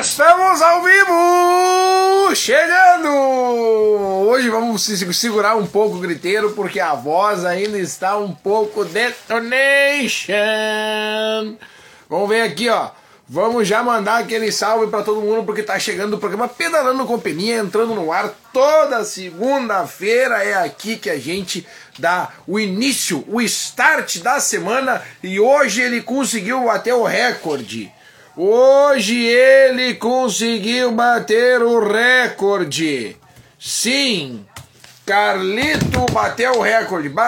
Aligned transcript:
Estamos 0.00 0.62
ao 0.62 0.80
vivo! 0.84 2.32
Chegando! 2.32 3.08
Hoje 4.28 4.48
vamos 4.48 4.84
segurar 4.84 5.56
um 5.56 5.66
pouco 5.66 5.96
o 5.96 6.00
griteiro 6.00 6.52
porque 6.52 6.78
a 6.78 6.94
voz 6.94 7.44
ainda 7.44 7.76
está 7.76 8.16
um 8.16 8.32
pouco 8.32 8.84
detonation. 8.84 10.28
Vamos 12.08 12.28
ver 12.28 12.42
aqui, 12.42 12.68
ó. 12.68 12.90
Vamos 13.28 13.66
já 13.66 13.82
mandar 13.82 14.18
aquele 14.18 14.52
salve 14.52 14.86
para 14.86 15.02
todo 15.02 15.20
mundo 15.20 15.42
porque 15.42 15.64
tá 15.64 15.76
chegando 15.80 16.14
o 16.14 16.18
programa 16.18 16.46
Pedalando 16.46 17.04
Companhia, 17.04 17.56
entrando 17.56 17.92
no 17.92 18.12
ar 18.12 18.32
toda 18.52 19.04
segunda-feira. 19.04 20.44
É 20.44 20.54
aqui 20.54 20.96
que 20.96 21.10
a 21.10 21.18
gente 21.18 21.66
dá 21.98 22.28
o 22.46 22.60
início, 22.60 23.24
o 23.26 23.40
start 23.40 24.18
da 24.18 24.38
semana 24.38 25.02
e 25.24 25.40
hoje 25.40 25.82
ele 25.82 26.00
conseguiu 26.02 26.66
bater 26.66 26.94
o 26.94 27.02
recorde. 27.02 27.92
Hoje 28.40 29.18
ele 29.26 29.94
conseguiu 29.94 30.92
bater 30.92 31.60
o 31.60 31.80
recorde. 31.80 33.16
Sim, 33.58 34.46
Carlito 35.04 36.06
bateu 36.12 36.52
o 36.52 36.62
recorde. 36.62 37.08
Bah! 37.08 37.24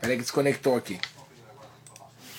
Peraí 0.00 0.16
que 0.16 0.22
desconectou 0.22 0.78
aqui. 0.78 0.98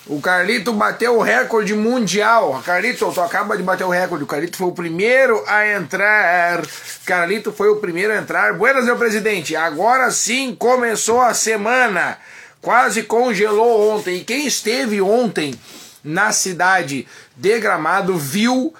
O 0.04 0.20
Carlito 0.20 0.72
bateu 0.72 1.16
o 1.16 1.22
recorde 1.22 1.74
mundial. 1.74 2.60
Carlito, 2.66 3.12
tu 3.12 3.20
acaba 3.20 3.56
de 3.56 3.62
bater 3.62 3.84
o 3.84 3.90
recorde. 3.90 4.24
O 4.24 4.26
Carlito 4.26 4.56
foi 4.56 4.66
o 4.66 4.72
primeiro 4.72 5.44
a 5.46 5.68
entrar. 5.68 6.66
Carlito 7.06 7.52
foi 7.52 7.68
o 7.68 7.76
primeiro 7.76 8.12
a 8.12 8.16
entrar. 8.16 8.54
Buenas, 8.54 8.84
meu 8.84 8.96
presidente. 8.96 9.54
Agora 9.54 10.10
sim 10.10 10.56
começou 10.56 11.20
a 11.20 11.34
semana. 11.34 12.18
Quase 12.60 13.04
congelou 13.04 13.92
ontem. 13.92 14.16
E 14.16 14.24
quem 14.24 14.44
esteve 14.44 15.00
ontem 15.00 15.54
na 16.02 16.32
cidade 16.32 17.06
de 17.36 17.60
Gramado 17.60 18.16
viu 18.16 18.74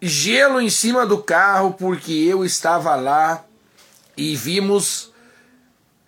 gelo 0.00 0.60
em 0.60 0.70
cima 0.70 1.06
do 1.06 1.18
carro 1.18 1.72
porque 1.72 2.12
eu 2.12 2.44
estava 2.44 2.94
lá 2.96 3.44
e 4.16 4.36
vimos 4.36 5.12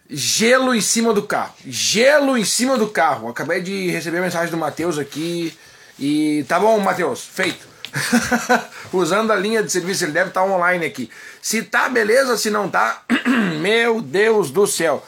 gelo 0.09 0.75
em 0.75 0.81
cima 0.81 1.13
do 1.13 1.23
carro. 1.23 1.55
Gelo 1.65 2.37
em 2.37 2.45
cima 2.45 2.77
do 2.79 2.89
carro. 2.89 3.29
Acabei 3.29 3.61
de 3.61 3.91
receber 3.91 4.19
a 4.19 4.23
mensagem 4.23 4.51
do 4.51 4.57
Matheus 4.57 4.99
aqui 4.99 5.57
e 5.99 6.45
tá 6.49 6.59
bom, 6.59 6.79
Matheus, 6.79 7.25
feito. 7.25 7.67
Usando 8.93 9.33
a 9.33 9.37
linha 9.37 9.63
de 9.63 9.71
serviço, 9.71 10.05
ele 10.05 10.13
deve 10.13 10.29
estar 10.29 10.43
tá 10.43 10.47
online 10.47 10.87
aqui. 10.87 11.11
Se 11.43 11.63
tá, 11.63 11.89
beleza, 11.89 12.37
se 12.37 12.51
não 12.51 12.69
tá, 12.69 13.03
meu 13.61 14.01
Deus 14.01 14.51
do 14.51 14.67
céu. 14.67 15.05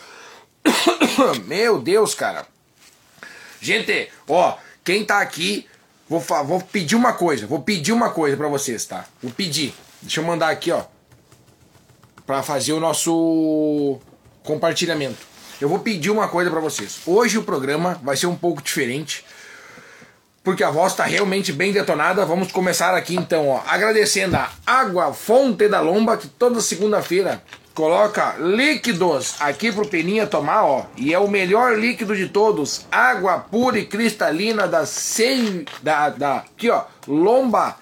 meu 1.46 1.80
Deus, 1.80 2.14
cara. 2.14 2.46
Gente, 3.60 4.10
ó, 4.26 4.56
quem 4.84 5.04
tá 5.04 5.20
aqui, 5.20 5.66
vou, 6.08 6.20
vou 6.20 6.60
pedir 6.60 6.96
uma 6.96 7.12
coisa, 7.12 7.46
vou 7.46 7.60
pedir 7.60 7.92
uma 7.92 8.10
coisa 8.10 8.36
para 8.36 8.48
vocês, 8.48 8.84
tá? 8.84 9.04
Vou 9.22 9.32
pedir. 9.32 9.74
Deixa 10.02 10.20
eu 10.20 10.24
mandar 10.24 10.50
aqui, 10.50 10.72
ó, 10.72 10.84
para 12.26 12.42
fazer 12.42 12.72
o 12.72 12.80
nosso 12.80 13.98
compartilhamento. 14.42 15.28
Eu 15.60 15.68
vou 15.68 15.78
pedir 15.80 16.10
uma 16.10 16.28
coisa 16.28 16.50
para 16.50 16.60
vocês. 16.60 17.00
Hoje 17.04 17.36
o 17.36 17.42
programa 17.42 18.00
vai 18.02 18.16
ser 18.16 18.26
um 18.26 18.36
pouco 18.36 18.62
diferente, 18.62 19.24
porque 20.42 20.64
a 20.64 20.70
voz 20.70 20.92
está 20.92 21.04
realmente 21.04 21.52
bem 21.52 21.70
detonada. 21.70 22.24
Vamos 22.24 22.50
começar 22.50 22.94
aqui 22.94 23.14
então, 23.14 23.48
ó, 23.48 23.62
agradecendo 23.66 24.36
a 24.36 24.50
Água 24.66 25.12
Fonte 25.12 25.68
da 25.68 25.80
Lomba, 25.80 26.16
que 26.16 26.28
toda 26.28 26.62
segunda-feira 26.62 27.42
coloca 27.80 28.34
líquidos 28.38 29.36
aqui 29.40 29.72
pro 29.72 29.88
Peninha 29.88 30.26
tomar, 30.26 30.64
ó. 30.66 30.84
E 30.98 31.14
é 31.14 31.18
o 31.18 31.30
melhor 31.30 31.78
líquido 31.78 32.14
de 32.14 32.28
todos, 32.28 32.84
água 32.92 33.38
pura 33.38 33.78
e 33.78 33.86
cristalina 33.86 34.68
da 34.68 34.84
sem 34.84 35.64
da, 35.82 36.10
da 36.10 36.36
aqui, 36.36 36.68
ó, 36.68 36.84
Lomba 37.08 37.76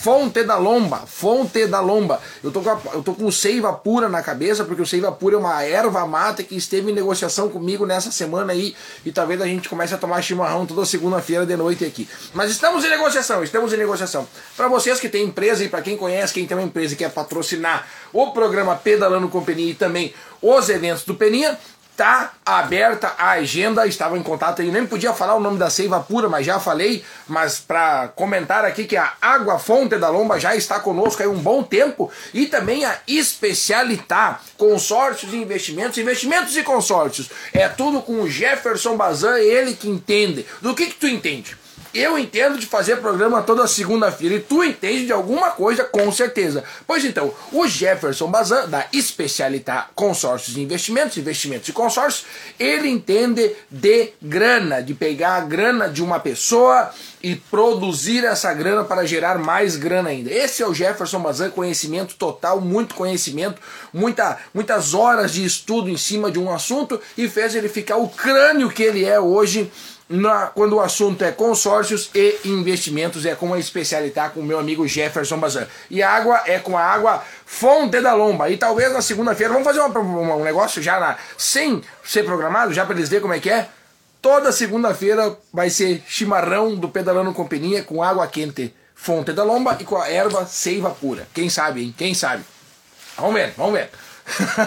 Fonte 0.00 0.44
da 0.44 0.56
Lomba, 0.56 0.98
Fonte 1.06 1.66
da 1.66 1.80
Lomba. 1.80 2.20
Eu 2.42 2.52
tô 2.52 2.60
com, 2.60 2.70
a, 2.70 2.78
eu 2.94 3.02
tô 3.02 3.14
com 3.14 3.30
Seiva 3.32 3.72
Pura 3.72 4.08
na 4.08 4.22
cabeça, 4.22 4.64
porque 4.64 4.80
o 4.80 4.86
Seiva 4.86 5.10
Pura 5.10 5.34
é 5.34 5.38
uma 5.38 5.64
erva 5.64 6.06
mata 6.06 6.42
que 6.44 6.54
esteve 6.54 6.92
em 6.92 6.94
negociação 6.94 7.48
comigo 7.48 7.84
nessa 7.84 8.12
semana 8.12 8.52
aí, 8.52 8.76
e 9.04 9.10
talvez 9.10 9.40
a 9.40 9.46
gente 9.46 9.68
comece 9.68 9.92
a 9.92 9.98
tomar 9.98 10.22
chimarrão 10.22 10.64
toda 10.64 10.86
segunda-feira 10.86 11.44
de 11.44 11.56
noite 11.56 11.84
aqui. 11.84 12.08
Mas 12.32 12.52
estamos 12.52 12.84
em 12.84 12.88
negociação, 12.88 13.42
estamos 13.42 13.72
em 13.72 13.76
negociação. 13.76 14.26
Para 14.56 14.68
vocês 14.68 15.00
que 15.00 15.08
têm 15.08 15.24
empresa 15.24 15.64
e 15.64 15.68
para 15.68 15.82
quem 15.82 15.96
conhece 15.96 16.32
quem 16.32 16.46
tem 16.46 16.56
uma 16.56 16.62
empresa 16.62 16.94
e 16.94 16.96
quer 16.96 17.10
patrocinar 17.10 17.88
o 18.12 18.30
programa 18.30 18.76
Pedalando 18.76 19.28
com 19.28 19.42
Peninha 19.42 19.72
e 19.72 19.74
também 19.74 20.14
os 20.40 20.68
eventos 20.68 21.02
do 21.02 21.16
Peninha, 21.16 21.58
Tá 21.98 22.30
aberta 22.46 23.12
a 23.18 23.30
agenda, 23.30 23.84
estava 23.84 24.16
em 24.16 24.22
contato 24.22 24.62
aí, 24.62 24.70
nem 24.70 24.86
podia 24.86 25.12
falar 25.12 25.34
o 25.34 25.40
nome 25.40 25.58
da 25.58 25.68
Seiva 25.68 25.98
Pura, 25.98 26.28
mas 26.28 26.46
já 26.46 26.60
falei, 26.60 27.04
mas 27.26 27.58
para 27.58 28.06
comentar 28.14 28.64
aqui 28.64 28.84
que 28.84 28.96
a 28.96 29.14
Água 29.20 29.58
Fonte 29.58 29.96
da 29.96 30.08
Lomba 30.08 30.38
já 30.38 30.54
está 30.54 30.78
conosco 30.78 31.24
há 31.24 31.26
um 31.26 31.40
bom 31.40 31.60
tempo 31.60 32.08
e 32.32 32.46
também 32.46 32.84
a 32.84 32.96
Especialitá, 33.08 34.40
consórcios 34.56 35.32
e 35.32 35.38
investimentos, 35.38 35.98
investimentos 35.98 36.56
e 36.56 36.62
consórcios. 36.62 37.30
É 37.52 37.68
tudo 37.68 38.00
com 38.00 38.20
o 38.20 38.30
Jefferson 38.30 38.96
Bazan, 38.96 39.36
ele 39.40 39.74
que 39.74 39.88
entende. 39.88 40.46
Do 40.62 40.76
que 40.76 40.86
que 40.86 40.94
tu 40.94 41.08
entende? 41.08 41.56
Eu 41.94 42.18
entendo 42.18 42.58
de 42.58 42.66
fazer 42.66 42.96
programa 42.96 43.42
toda 43.42 43.66
segunda-feira 43.66 44.34
e 44.34 44.40
tu 44.40 44.62
entende 44.62 45.06
de 45.06 45.12
alguma 45.12 45.50
coisa 45.52 45.84
com 45.84 46.12
certeza. 46.12 46.62
Pois 46.86 47.04
então, 47.04 47.32
o 47.50 47.66
Jefferson 47.66 48.30
Bazan, 48.30 48.68
da 48.68 48.86
Especialità 48.92 49.88
Consórcios 49.94 50.56
e 50.56 50.60
Investimentos, 50.60 51.16
Investimentos 51.16 51.68
e 51.68 51.72
Consórcios, 51.72 52.26
ele 52.58 52.88
entende 52.88 53.54
de 53.70 54.12
grana, 54.20 54.82
de 54.82 54.92
pegar 54.92 55.36
a 55.36 55.40
grana 55.40 55.88
de 55.88 56.02
uma 56.02 56.20
pessoa 56.20 56.90
e 57.22 57.34
produzir 57.34 58.24
essa 58.24 58.52
grana 58.52 58.84
para 58.84 59.06
gerar 59.06 59.38
mais 59.38 59.74
grana 59.76 60.10
ainda. 60.10 60.30
Esse 60.30 60.62
é 60.62 60.66
o 60.66 60.74
Jefferson 60.74 61.20
Bazan, 61.20 61.50
conhecimento 61.50 62.14
total, 62.16 62.60
muito 62.60 62.94
conhecimento, 62.94 63.60
muita, 63.92 64.38
muitas 64.52 64.92
horas 64.92 65.32
de 65.32 65.44
estudo 65.44 65.88
em 65.88 65.96
cima 65.96 66.30
de 66.30 66.38
um 66.38 66.52
assunto 66.52 67.00
e 67.16 67.28
fez 67.28 67.54
ele 67.54 67.68
ficar 67.68 67.96
o 67.96 68.08
crânio 68.08 68.70
que 68.70 68.82
ele 68.82 69.04
é 69.04 69.18
hoje 69.18 69.70
na, 70.08 70.46
quando 70.46 70.76
o 70.76 70.80
assunto 70.80 71.22
é 71.22 71.30
consórcios 71.30 72.10
e 72.14 72.38
investimentos, 72.46 73.26
é 73.26 73.34
com 73.34 73.52
a 73.52 73.58
especialidade 73.58 74.34
com 74.34 74.40
o 74.40 74.44
meu 74.44 74.58
amigo 74.58 74.88
Jefferson 74.88 75.38
Bazan. 75.38 75.66
E 75.90 76.02
água 76.02 76.42
é 76.46 76.58
com 76.58 76.78
a 76.78 76.82
água 76.82 77.22
Fonte 77.44 78.00
da 78.00 78.14
Lomba. 78.14 78.48
E 78.48 78.56
talvez 78.56 78.92
na 78.92 79.02
segunda-feira, 79.02 79.52
vamos 79.52 79.68
fazer 79.68 79.80
uma, 79.80 79.98
uma, 79.98 80.34
um 80.36 80.44
negócio 80.44 80.82
já 80.82 80.98
na, 80.98 81.18
sem 81.36 81.82
ser 82.02 82.24
programado, 82.24 82.72
já 82.72 82.86
para 82.86 82.96
eles 82.96 83.08
verem 83.08 83.22
como 83.22 83.34
é 83.34 83.38
que 83.38 83.50
é. 83.50 83.68
Toda 84.22 84.50
segunda-feira 84.50 85.36
vai 85.52 85.68
ser 85.68 86.02
chimarrão 86.08 86.74
do 86.74 86.88
Pedalando 86.88 87.32
Companhia 87.34 87.82
com 87.82 88.02
água 88.02 88.26
quente 88.26 88.74
Fonte 88.94 89.32
da 89.32 89.44
Lomba 89.44 89.76
e 89.78 89.84
com 89.84 89.96
a 89.96 90.08
erva 90.08 90.46
seiva 90.46 90.90
pura. 90.90 91.28
Quem 91.34 91.50
sabe, 91.50 91.84
hein? 91.84 91.94
Quem 91.96 92.14
sabe? 92.14 92.42
Vamos 93.16 93.34
ver, 93.34 93.52
vamos 93.56 93.74
ver. 93.74 93.90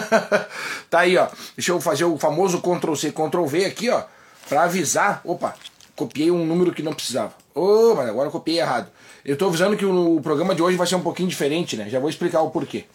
tá 0.88 1.00
aí, 1.00 1.18
ó. 1.18 1.28
Deixa 1.56 1.72
eu 1.72 1.80
fazer 1.80 2.04
o 2.04 2.16
famoso 2.16 2.62
Ctrl 2.62 2.94
C, 2.94 3.10
Ctrl 3.12 3.44
V 3.44 3.64
aqui, 3.64 3.90
ó 3.90 4.04
para 4.48 4.64
avisar. 4.64 5.20
Opa, 5.24 5.54
copiei 5.96 6.30
um 6.30 6.44
número 6.44 6.72
que 6.72 6.82
não 6.82 6.92
precisava. 6.92 7.34
Oh, 7.54 7.94
mas 7.94 8.08
agora 8.08 8.30
copiei 8.30 8.60
errado. 8.60 8.90
Eu 9.24 9.34
estou 9.34 9.48
avisando 9.48 9.76
que 9.76 9.84
o, 9.84 10.16
o, 10.16 10.20
programa 10.20 10.54
de 10.54 10.62
hoje 10.62 10.76
vai 10.76 10.86
ser 10.86 10.96
um 10.96 11.02
pouquinho 11.02 11.28
diferente, 11.28 11.76
né? 11.76 11.88
Já 11.88 12.00
vou 12.00 12.08
explicar 12.08 12.42
o 12.42 12.50
porquê. 12.50 12.86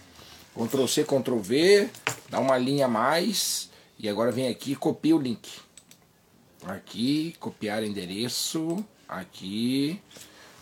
Ctrl 0.55 0.87
C, 0.87 1.03
Ctrl 1.03 1.37
V, 1.37 1.89
dá 2.29 2.39
uma 2.39 2.57
linha 2.57 2.85
a 2.85 2.89
mais 2.89 3.69
e 3.99 4.09
agora 4.09 4.31
vem 4.31 4.47
aqui 4.47 4.71
e 4.71 4.75
copia 4.75 5.15
o 5.15 5.19
link. 5.19 5.47
Aqui, 6.65 7.35
copiar 7.39 7.83
endereço, 7.83 8.83
aqui, 9.07 10.01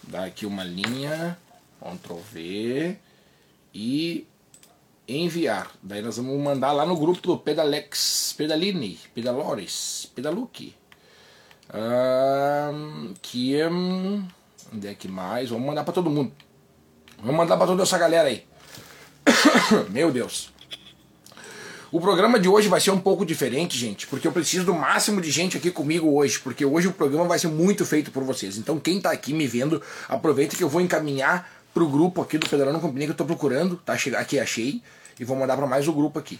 dá 0.03 0.25
aqui 0.25 0.45
uma 0.45 0.63
linha, 0.63 1.37
Ctrl 1.79 2.19
V 2.31 2.97
e 3.73 4.27
enviar. 5.07 5.71
Daí 5.81 6.01
nós 6.01 6.17
vamos 6.17 6.41
mandar 6.41 6.71
lá 6.71 6.85
no 6.85 6.97
grupo 6.97 7.21
do 7.21 7.37
Pedalex, 7.37 8.33
Pedaline, 8.37 8.99
Pedalores, 9.13 10.11
Pedaluque. 10.15 10.75
Um, 11.73 13.13
que 13.21 13.55
onde 14.73 14.87
é 14.87 14.93
que 14.93 15.07
mais? 15.07 15.49
Vamos 15.49 15.65
mandar 15.65 15.83
para 15.83 15.93
todo 15.93 16.09
mundo. 16.09 16.31
Vamos 17.17 17.35
mandar 17.35 17.57
para 17.57 17.67
toda 17.67 17.83
essa 17.83 17.97
galera 17.97 18.27
aí. 18.27 18.45
Meu 19.89 20.11
Deus. 20.11 20.53
O 21.91 22.01
programa 22.01 22.37
de 22.37 22.49
hoje 22.49 22.67
vai 22.67 22.81
ser 22.81 22.91
um 22.91 22.99
pouco 22.99 23.25
diferente, 23.25 23.77
gente, 23.77 24.05
porque 24.07 24.27
eu 24.27 24.31
preciso 24.31 24.65
do 24.65 24.73
máximo 24.73 25.21
de 25.21 25.31
gente 25.31 25.55
aqui 25.55 25.71
comigo 25.71 26.13
hoje, 26.13 26.39
porque 26.39 26.65
hoje 26.65 26.89
o 26.89 26.91
programa 26.91 27.25
vai 27.25 27.39
ser 27.39 27.47
muito 27.47 27.85
feito 27.85 28.11
por 28.11 28.21
vocês. 28.23 28.57
Então 28.57 28.77
quem 28.77 28.97
está 28.97 29.11
aqui 29.11 29.33
me 29.33 29.47
vendo, 29.47 29.81
aproveita 30.09 30.57
que 30.57 30.63
eu 30.63 30.67
vou 30.67 30.81
encaminhar 30.81 31.49
pro 31.75 31.89
grupo 31.89 32.21
aqui 32.21 32.37
do 32.37 32.47
Pedalando 32.47 32.79
Companhia 32.79 33.07
que 33.07 33.11
eu 33.11 33.17
tô 33.17 33.25
procurando, 33.25 33.75
tá? 33.75 33.97
Aqui 34.17 34.39
achei 34.39 34.81
e 35.19 35.25
vou 35.25 35.35
mandar 35.35 35.57
para 35.57 35.67
mais 35.67 35.89
o 35.89 35.93
grupo 35.93 36.17
aqui. 36.17 36.39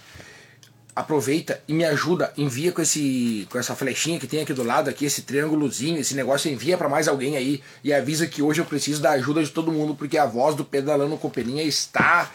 Aproveita 0.96 1.62
e 1.68 1.74
me 1.74 1.84
ajuda, 1.84 2.32
envia 2.38 2.72
com 2.72 2.82
esse 2.82 3.46
com 3.52 3.60
essa 3.60 3.76
flechinha 3.76 4.18
que 4.18 4.28
tem 4.28 4.42
aqui 4.42 4.54
do 4.54 4.64
lado 4.64 4.90
aqui, 4.90 5.04
esse 5.04 5.24
triângulozinho, 5.24 6.00
esse 6.00 6.16
negócio 6.16 6.50
envia 6.50 6.78
para 6.78 6.88
mais 6.88 7.10
alguém 7.10 7.36
aí 7.36 7.62
e 7.84 7.94
avisa 7.94 8.26
que 8.26 8.42
hoje 8.42 8.62
eu 8.62 8.66
preciso 8.66 9.02
da 9.02 9.12
ajuda 9.12 9.44
de 9.44 9.52
todo 9.52 9.74
mundo 9.74 9.94
porque 9.94 10.18
a 10.18 10.26
voz 10.26 10.56
do 10.56 10.64
Pedalando 10.64 11.18
Companhia 11.18 11.64
está 11.64 12.31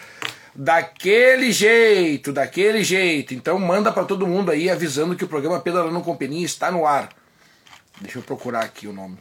daquele 0.53 1.51
jeito, 1.51 2.31
daquele 2.31 2.83
jeito. 2.83 3.33
Então 3.33 3.57
manda 3.57 3.91
para 3.91 4.05
todo 4.05 4.27
mundo 4.27 4.51
aí 4.51 4.69
avisando 4.69 5.15
que 5.15 5.25
o 5.25 5.27
programa 5.27 5.59
Pedalando 5.59 6.01
Companhia 6.01 6.45
está 6.45 6.71
no 6.71 6.85
ar. 6.85 7.09
Deixa 7.99 8.19
eu 8.19 8.23
procurar 8.23 8.63
aqui 8.63 8.85
o 8.85 8.93
nome. 8.93 9.17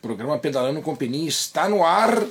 Programa 0.00 0.38
Pedalando 0.38 0.80
com 0.80 0.94
Peninha 0.94 1.28
está 1.28 1.68
no 1.68 1.84
ar. 1.84 2.22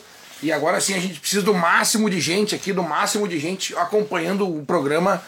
E 0.42 0.52
agora 0.52 0.80
sim 0.80 0.94
a 0.94 1.00
gente 1.00 1.20
precisa 1.20 1.42
do 1.42 1.54
máximo 1.54 2.10
de 2.10 2.20
gente 2.20 2.54
aqui, 2.54 2.72
do 2.72 2.84
máximo 2.84 3.28
de 3.28 3.40
gente 3.40 3.76
acompanhando 3.76 4.48
o 4.48 4.66
programa. 4.66 5.22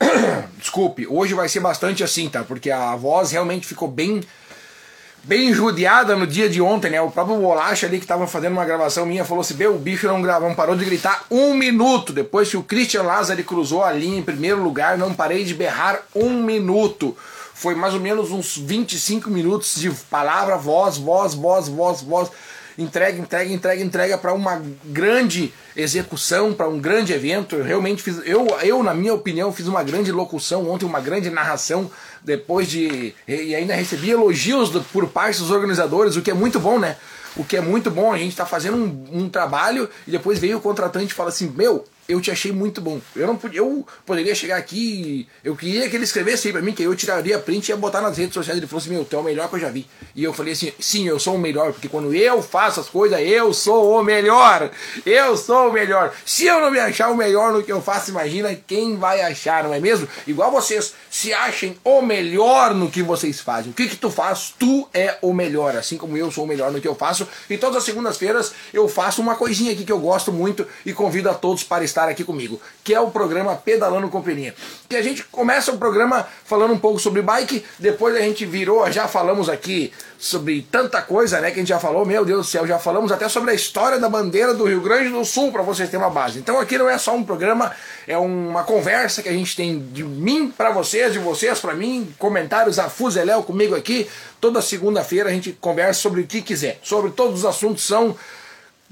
Desculpe, 0.58 1.06
hoje 1.06 1.34
vai 1.34 1.48
ser 1.48 1.60
bastante 1.60 2.02
assim, 2.02 2.28
tá? 2.28 2.42
Porque 2.42 2.70
a 2.70 2.94
voz 2.96 3.30
realmente 3.30 3.66
ficou 3.66 3.88
bem 3.88 4.20
bem 5.24 5.52
judiada 5.52 6.16
no 6.16 6.26
dia 6.26 6.48
de 6.48 6.60
ontem, 6.60 6.90
né? 6.90 7.00
O 7.00 7.10
próprio 7.10 7.36
Bolacha 7.36 7.86
ali 7.86 8.00
que 8.00 8.06
tava 8.06 8.26
fazendo 8.26 8.52
uma 8.52 8.64
gravação 8.64 9.06
minha 9.06 9.24
falou 9.24 9.42
assim: 9.42 9.54
Meu, 9.54 9.74
o 9.74 9.78
bicho 9.78 10.06
não 10.06 10.22
gravou, 10.22 10.52
parou 10.54 10.74
de 10.74 10.84
gritar 10.84 11.24
um 11.30 11.54
minuto. 11.54 12.12
Depois 12.12 12.48
que 12.48 12.56
o 12.56 12.62
Christian 12.62 13.02
Lázaro 13.02 13.42
cruzou 13.44 13.84
a 13.84 13.92
linha 13.92 14.18
em 14.18 14.22
primeiro 14.22 14.62
lugar, 14.62 14.98
não 14.98 15.14
parei 15.14 15.44
de 15.44 15.54
berrar 15.54 16.00
um 16.14 16.42
minuto. 16.42 17.16
Foi 17.58 17.74
mais 17.74 17.92
ou 17.92 17.98
menos 17.98 18.30
uns 18.30 18.56
25 18.56 19.28
minutos 19.28 19.74
de 19.80 19.90
palavra, 20.08 20.56
voz, 20.56 20.96
voz, 20.96 21.34
voz, 21.34 21.66
voz, 21.66 22.00
voz 22.02 22.30
entrega, 22.78 23.18
entrega, 23.18 23.52
entrega, 23.52 23.82
entrega 23.82 24.18
para 24.18 24.32
uma 24.32 24.62
grande 24.84 25.52
execução, 25.74 26.54
para 26.54 26.68
um 26.68 26.78
grande 26.78 27.12
evento. 27.12 27.56
Eu 27.56 27.64
realmente 27.64 28.00
fiz, 28.00 28.22
eu, 28.24 28.46
eu, 28.62 28.80
na 28.84 28.94
minha 28.94 29.12
opinião, 29.12 29.52
fiz 29.52 29.66
uma 29.66 29.82
grande 29.82 30.12
locução 30.12 30.70
ontem, 30.70 30.86
uma 30.86 31.00
grande 31.00 31.28
narração, 31.28 31.90
depois 32.22 32.68
de. 32.68 33.12
E 33.26 33.56
ainda 33.56 33.74
recebi 33.74 34.10
elogios 34.10 34.70
do, 34.70 34.80
por 34.80 35.08
parte 35.08 35.40
dos 35.40 35.50
organizadores, 35.50 36.14
o 36.14 36.22
que 36.22 36.30
é 36.30 36.34
muito 36.34 36.60
bom, 36.60 36.78
né? 36.78 36.96
O 37.36 37.44
que 37.44 37.56
é 37.56 37.60
muito 37.60 37.90
bom, 37.90 38.12
a 38.12 38.18
gente 38.18 38.30
está 38.30 38.46
fazendo 38.46 38.76
um, 38.76 39.24
um 39.24 39.28
trabalho 39.28 39.90
e 40.06 40.12
depois 40.12 40.38
veio 40.38 40.58
o 40.58 40.60
contratante 40.60 41.12
e 41.12 41.16
fala 41.16 41.30
assim: 41.30 41.52
Meu, 41.56 41.84
eu 42.08 42.20
te 42.22 42.30
achei 42.30 42.50
muito 42.50 42.80
bom. 42.80 43.00
Eu 43.14 43.26
não 43.26 43.36
podia, 43.36 43.60
eu 43.60 43.86
poderia 44.06 44.34
chegar 44.34 44.56
aqui, 44.56 45.28
eu 45.44 45.54
queria 45.54 45.90
que 45.90 45.94
ele 45.94 46.04
escrevesse 46.04 46.48
aí 46.48 46.52
pra 46.52 46.62
mim, 46.62 46.72
que 46.72 46.82
eu 46.82 46.96
tiraria 46.96 47.38
print 47.38 47.68
e 47.68 47.72
ia 47.72 47.76
botar 47.76 48.00
nas 48.00 48.16
redes 48.16 48.32
sociais. 48.32 48.56
Ele 48.56 48.66
falou 48.66 48.80
assim: 48.80 48.90
Meu, 48.90 49.04
tu 49.04 49.14
é 49.14 49.18
o 49.18 49.22
melhor 49.22 49.48
que 49.48 49.56
eu 49.56 49.60
já 49.60 49.68
vi. 49.68 49.86
E 50.16 50.24
eu 50.24 50.32
falei 50.32 50.54
assim: 50.54 50.72
Sim, 50.80 51.06
eu 51.06 51.18
sou 51.18 51.34
o 51.34 51.38
melhor, 51.38 51.72
porque 51.72 51.86
quando 51.86 52.14
eu 52.14 52.42
faço 52.42 52.80
as 52.80 52.88
coisas, 52.88 53.20
eu 53.20 53.52
sou 53.52 54.00
o 54.00 54.02
melhor. 54.02 54.70
Eu 55.04 55.36
sou 55.36 55.68
o 55.68 55.72
melhor. 55.72 56.14
Se 56.24 56.46
eu 56.46 56.60
não 56.60 56.70
me 56.70 56.78
achar 56.78 57.10
o 57.10 57.16
melhor 57.16 57.52
no 57.52 57.62
que 57.62 57.70
eu 57.70 57.82
faço, 57.82 58.10
imagina 58.10 58.58
quem 58.66 58.96
vai 58.96 59.20
achar, 59.20 59.64
não 59.64 59.74
é 59.74 59.80
mesmo? 59.80 60.08
Igual 60.26 60.50
vocês 60.50 60.94
se 61.10 61.34
achem 61.34 61.76
o 61.84 62.00
melhor 62.00 62.74
no 62.74 62.90
que 62.90 63.02
vocês 63.02 63.38
fazem. 63.40 63.70
O 63.70 63.74
que 63.74 63.86
que 63.86 63.96
tu 63.96 64.10
faz? 64.10 64.54
Tu 64.58 64.88
é 64.94 65.18
o 65.20 65.34
melhor, 65.34 65.76
assim 65.76 65.98
como 65.98 66.16
eu 66.16 66.30
sou 66.30 66.44
o 66.44 66.46
melhor 66.46 66.72
no 66.72 66.80
que 66.80 66.88
eu 66.88 66.94
faço. 66.94 67.28
E 67.50 67.58
todas 67.58 67.76
as 67.76 67.84
segundas-feiras 67.84 68.52
eu 68.72 68.88
faço 68.88 69.20
uma 69.20 69.34
coisinha 69.34 69.72
aqui 69.72 69.84
que 69.84 69.92
eu 69.92 69.98
gosto 69.98 70.32
muito 70.32 70.66
e 70.86 70.92
convido 70.92 71.28
a 71.28 71.34
todos 71.34 71.62
para 71.64 71.84
estar 71.84 71.97
estar 71.98 72.08
aqui 72.08 72.22
comigo, 72.22 72.60
que 72.84 72.94
é 72.94 73.00
o 73.00 73.10
programa 73.10 73.56
Pedalando 73.56 74.08
com 74.08 74.22
Peninha. 74.22 74.54
Que 74.88 74.96
a 74.96 75.02
gente 75.02 75.24
começa 75.24 75.72
o 75.72 75.78
programa 75.78 76.26
falando 76.44 76.72
um 76.72 76.78
pouco 76.78 77.00
sobre 77.00 77.20
bike, 77.20 77.64
depois 77.78 78.14
a 78.14 78.20
gente 78.20 78.46
virou, 78.46 78.90
já 78.90 79.08
falamos 79.08 79.48
aqui 79.48 79.92
sobre 80.18 80.66
tanta 80.70 81.02
coisa, 81.02 81.40
né, 81.40 81.50
que 81.50 81.56
a 81.56 81.58
gente 81.60 81.68
já 81.68 81.78
falou, 81.78 82.06
meu 82.06 82.24
Deus 82.24 82.46
do 82.46 82.50
céu, 82.50 82.66
já 82.66 82.78
falamos 82.78 83.12
até 83.12 83.28
sobre 83.28 83.50
a 83.50 83.54
história 83.54 83.98
da 83.98 84.08
bandeira 84.08 84.54
do 84.54 84.64
Rio 84.64 84.80
Grande 84.80 85.10
do 85.10 85.24
Sul, 85.24 85.50
para 85.52 85.62
vocês 85.62 85.88
terem 85.90 86.04
uma 86.04 86.10
base. 86.10 86.38
Então 86.38 86.58
aqui 86.58 86.78
não 86.78 86.88
é 86.88 86.96
só 86.98 87.14
um 87.14 87.24
programa, 87.24 87.72
é 88.06 88.16
uma 88.16 88.62
conversa 88.64 89.22
que 89.22 89.28
a 89.28 89.32
gente 89.32 89.56
tem 89.56 89.78
de 89.92 90.04
mim 90.04 90.50
para 90.50 90.70
vocês, 90.70 91.12
de 91.12 91.18
vocês 91.18 91.58
para 91.58 91.74
mim, 91.74 92.12
comentários 92.18 92.78
a 92.78 92.88
fuzeléu 92.88 93.42
comigo 93.42 93.74
aqui. 93.74 94.08
Toda 94.40 94.62
segunda-feira 94.62 95.28
a 95.28 95.32
gente 95.32 95.52
conversa 95.60 96.00
sobre 96.00 96.20
o 96.20 96.26
que 96.26 96.42
quiser, 96.42 96.78
sobre 96.82 97.10
todos 97.10 97.40
os 97.40 97.44
assuntos 97.44 97.84
são 97.84 98.16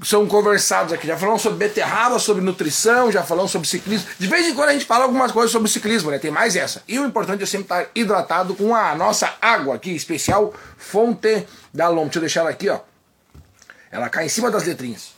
são 0.03 0.27
conversados 0.27 0.93
aqui. 0.93 1.07
Já 1.07 1.17
falamos 1.17 1.41
sobre 1.41 1.57
beterraba, 1.57 2.19
sobre 2.19 2.43
nutrição, 2.43 3.11
já 3.11 3.23
falamos 3.23 3.51
sobre 3.51 3.67
ciclismo. 3.67 4.07
De 4.17 4.27
vez 4.27 4.45
em 4.45 4.53
quando 4.53 4.69
a 4.69 4.73
gente 4.73 4.85
fala 4.85 5.05
algumas 5.05 5.31
coisas 5.31 5.51
sobre 5.51 5.69
ciclismo, 5.69 6.11
né? 6.11 6.19
Tem 6.19 6.29
mais 6.29 6.55
essa. 6.55 6.83
E 6.87 6.99
o 6.99 7.05
importante 7.05 7.43
é 7.43 7.45
sempre 7.45 7.65
estar 7.65 7.89
hidratado 7.95 8.55
com 8.55 8.75
a 8.75 8.95
nossa 8.95 9.33
água 9.41 9.75
aqui, 9.75 9.91
especial 9.91 10.53
Fonte 10.77 11.47
da 11.73 11.87
Lom. 11.89 12.03
Deixa 12.03 12.17
eu 12.17 12.21
deixar 12.21 12.39
ela 12.41 12.49
aqui, 12.51 12.69
ó. 12.69 12.79
Ela 13.91 14.09
cai 14.09 14.25
em 14.25 14.29
cima 14.29 14.51
das 14.51 14.65
letrinhas. 14.65 15.13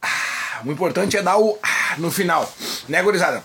Ah, 0.00 0.62
o 0.64 0.72
importante 0.72 1.16
é 1.16 1.22
dar 1.22 1.36
o 1.38 1.58
ah, 1.62 1.96
no 1.98 2.10
final, 2.10 2.50
né, 2.88 3.02
gurizada? 3.02 3.44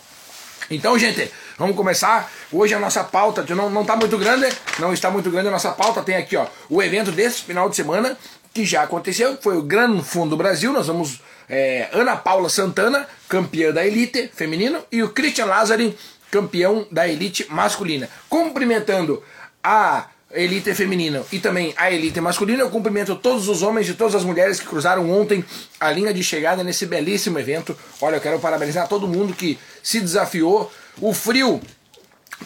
Então, 0.70 0.98
gente, 0.98 1.32
vamos 1.58 1.76
começar. 1.76 2.32
Hoje 2.52 2.74
a 2.74 2.80
nossa 2.80 3.04
pauta 3.04 3.46
não, 3.56 3.70
não 3.70 3.82
está 3.82 3.96
muito 3.96 4.18
grande, 4.18 4.48
não 4.80 4.94
está 4.94 5.10
muito 5.10 5.30
grande 5.30 5.48
a 5.48 5.52
nossa 5.52 5.72
pauta. 5.72 6.02
Tem 6.04 6.16
aqui 6.16 6.36
ó, 6.36 6.46
o 6.70 6.82
evento 6.82 7.12
desse 7.12 7.44
final 7.44 7.70
de 7.70 7.76
semana, 7.76 8.18
que 8.54 8.66
já 8.66 8.84
aconteceu, 8.84 9.38
foi 9.42 9.58
o 9.58 9.62
Gran 9.62 10.02
Fundo 10.02 10.38
Brasil. 10.38 10.72
Nós 10.72 10.88
vamos. 10.88 11.22
É, 11.48 11.90
Ana 11.94 12.16
Paula 12.16 12.50
Santana, 12.50 13.08
campeã 13.30 13.72
da 13.72 13.86
elite 13.86 14.32
feminino, 14.34 14.84
e 14.92 15.04
o 15.04 15.10
Christian 15.10 15.46
Lazari, 15.46 15.96
campeão 16.32 16.88
da 16.92 17.08
elite 17.08 17.46
masculina. 17.52 18.10
Cumprimentando 18.28 19.22
a 19.64 20.08
elite 20.36 20.74
feminina 20.74 21.24
e 21.32 21.40
também 21.40 21.74
a 21.78 21.92
elite 21.92 22.20
masculina. 22.20 22.62
Eu 22.62 22.70
cumprimento 22.70 23.16
todos 23.16 23.48
os 23.48 23.62
homens 23.62 23.88
e 23.88 23.94
todas 23.94 24.16
as 24.16 24.24
mulheres 24.24 24.60
que 24.60 24.68
cruzaram 24.68 25.10
ontem 25.10 25.44
a 25.80 25.92
linha 25.92 26.14
de 26.14 26.24
chegada 26.24 26.64
nesse 26.64 26.86
belíssimo 26.86 27.40
evento. 27.40 27.78
Olha, 28.02 28.18
eu 28.18 28.22
quero 28.22 28.40
parabenizar 28.40 28.88
todo 28.88 29.08
mundo 29.08 29.34
que 29.34 29.58
se 29.82 30.00
desafiou. 30.00 30.72
O 31.02 31.14
frio, 31.14 31.62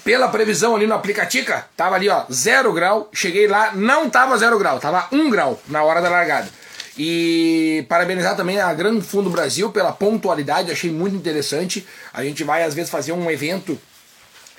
pela 0.03 0.27
previsão 0.29 0.75
ali 0.75 0.87
no 0.87 0.95
aplicatica, 0.95 1.67
tava 1.75 1.95
ali 1.95 2.09
ó, 2.09 2.25
zero 2.31 2.73
grau. 2.73 3.09
Cheguei 3.13 3.47
lá, 3.47 3.73
não 3.73 4.09
tava 4.09 4.37
zero 4.37 4.57
grau, 4.57 4.79
tava 4.79 5.07
um 5.11 5.29
grau 5.29 5.61
na 5.67 5.83
hora 5.83 6.01
da 6.01 6.09
largada. 6.09 6.49
E 6.97 7.85
parabenizar 7.87 8.35
também 8.35 8.59
a 8.59 8.73
Gran 8.73 8.99
Fundo 9.01 9.29
Brasil 9.29 9.71
pela 9.71 9.91
pontualidade, 9.91 10.71
achei 10.71 10.91
muito 10.91 11.15
interessante. 11.15 11.87
A 12.13 12.23
gente 12.23 12.43
vai 12.43 12.63
às 12.63 12.73
vezes 12.73 12.89
fazer 12.89 13.13
um 13.13 13.31
evento 13.31 13.79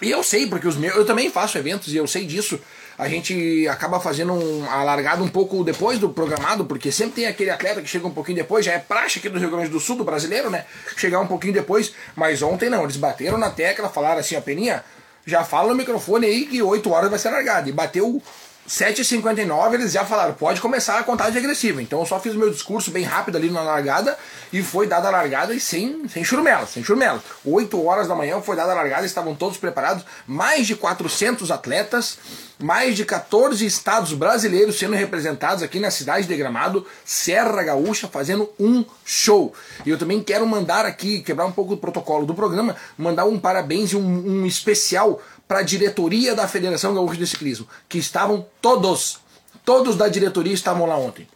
e 0.02 0.10
eu 0.10 0.22
sei, 0.22 0.46
porque 0.46 0.66
os 0.66 0.76
meus, 0.76 0.96
eu 0.96 1.04
também 1.04 1.30
faço 1.30 1.58
eventos 1.58 1.92
e 1.92 1.96
eu 1.96 2.06
sei 2.06 2.24
disso 2.24 2.58
a 3.00 3.08
gente 3.08 3.66
acaba 3.66 3.98
fazendo 3.98 4.34
um, 4.34 4.68
a 4.68 4.84
largada 4.84 5.22
um 5.22 5.28
pouco 5.28 5.64
depois 5.64 5.98
do 5.98 6.10
programado, 6.10 6.66
porque 6.66 6.92
sempre 6.92 7.14
tem 7.14 7.26
aquele 7.26 7.48
atleta 7.48 7.80
que 7.80 7.88
chega 7.88 8.06
um 8.06 8.10
pouquinho 8.10 8.36
depois, 8.36 8.66
já 8.66 8.72
é 8.72 8.78
praxe 8.78 9.18
aqui 9.18 9.30
do 9.30 9.38
Rio 9.38 9.50
Grande 9.50 9.70
do 9.70 9.80
Sul, 9.80 9.96
do 9.96 10.04
brasileiro, 10.04 10.50
né? 10.50 10.66
Chegar 10.98 11.18
um 11.18 11.26
pouquinho 11.26 11.54
depois, 11.54 11.94
mas 12.14 12.42
ontem 12.42 12.68
não, 12.68 12.82
eles 12.82 12.98
bateram 12.98 13.38
na 13.38 13.48
tecla, 13.48 13.88
falaram 13.88 14.20
assim, 14.20 14.36
a 14.36 14.40
Peninha, 14.42 14.84
já 15.24 15.42
fala 15.44 15.70
no 15.70 15.74
microfone 15.74 16.26
aí 16.26 16.44
que 16.44 16.62
8 16.62 16.90
horas 16.90 17.08
vai 17.08 17.18
ser 17.18 17.30
largada. 17.30 17.70
E 17.70 17.72
bateu 17.72 18.22
7h59 18.70 19.74
eles 19.74 19.90
já 19.90 20.04
falaram, 20.04 20.32
pode 20.32 20.60
começar 20.60 20.96
a 20.96 21.02
contagem 21.02 21.40
agressiva. 21.40 21.82
Então 21.82 21.98
eu 21.98 22.06
só 22.06 22.20
fiz 22.20 22.36
o 22.36 22.38
meu 22.38 22.50
discurso 22.50 22.92
bem 22.92 23.02
rápido 23.02 23.36
ali 23.36 23.50
na 23.50 23.62
largada 23.62 24.16
e 24.52 24.62
foi 24.62 24.86
dada 24.86 25.08
a 25.08 25.10
largada 25.10 25.52
e 25.52 25.58
sem, 25.58 26.06
sem 26.08 26.22
churmela, 26.22 26.64
sem 26.68 26.84
churmela. 26.84 27.20
8 27.44 27.84
horas 27.84 28.06
da 28.06 28.14
manhã 28.14 28.40
foi 28.40 28.54
dada 28.54 28.70
a 28.70 28.74
largada, 28.76 29.04
estavam 29.04 29.34
todos 29.34 29.58
preparados, 29.58 30.04
mais 30.24 30.68
de 30.68 30.76
400 30.76 31.50
atletas, 31.50 32.16
mais 32.60 32.94
de 32.94 33.04
14 33.04 33.66
estados 33.66 34.12
brasileiros 34.12 34.78
sendo 34.78 34.94
representados 34.94 35.64
aqui 35.64 35.80
na 35.80 35.90
cidade 35.90 36.28
de 36.28 36.36
Gramado, 36.36 36.86
Serra 37.04 37.64
Gaúcha, 37.64 38.06
fazendo 38.06 38.48
um 38.56 38.84
show. 39.04 39.52
E 39.84 39.90
eu 39.90 39.98
também 39.98 40.22
quero 40.22 40.46
mandar 40.46 40.86
aqui, 40.86 41.22
quebrar 41.22 41.46
um 41.46 41.52
pouco 41.52 41.74
o 41.74 41.76
protocolo 41.76 42.24
do 42.24 42.34
programa, 42.34 42.76
mandar 42.96 43.24
um 43.24 43.36
parabéns 43.36 43.90
e 43.90 43.96
um, 43.96 44.42
um 44.42 44.46
especial 44.46 45.20
para 45.50 45.58
a 45.58 45.62
diretoria 45.62 46.32
da 46.32 46.46
Federação 46.46 46.94
Gaúcha 46.94 47.16
de 47.16 47.26
Ciclismo, 47.26 47.66
que 47.88 47.98
estavam 47.98 48.46
todos, 48.62 49.18
todos 49.64 49.96
da 49.96 50.06
diretoria 50.06 50.54
estavam 50.54 50.86
lá 50.86 50.96
ontem. 50.96 51.26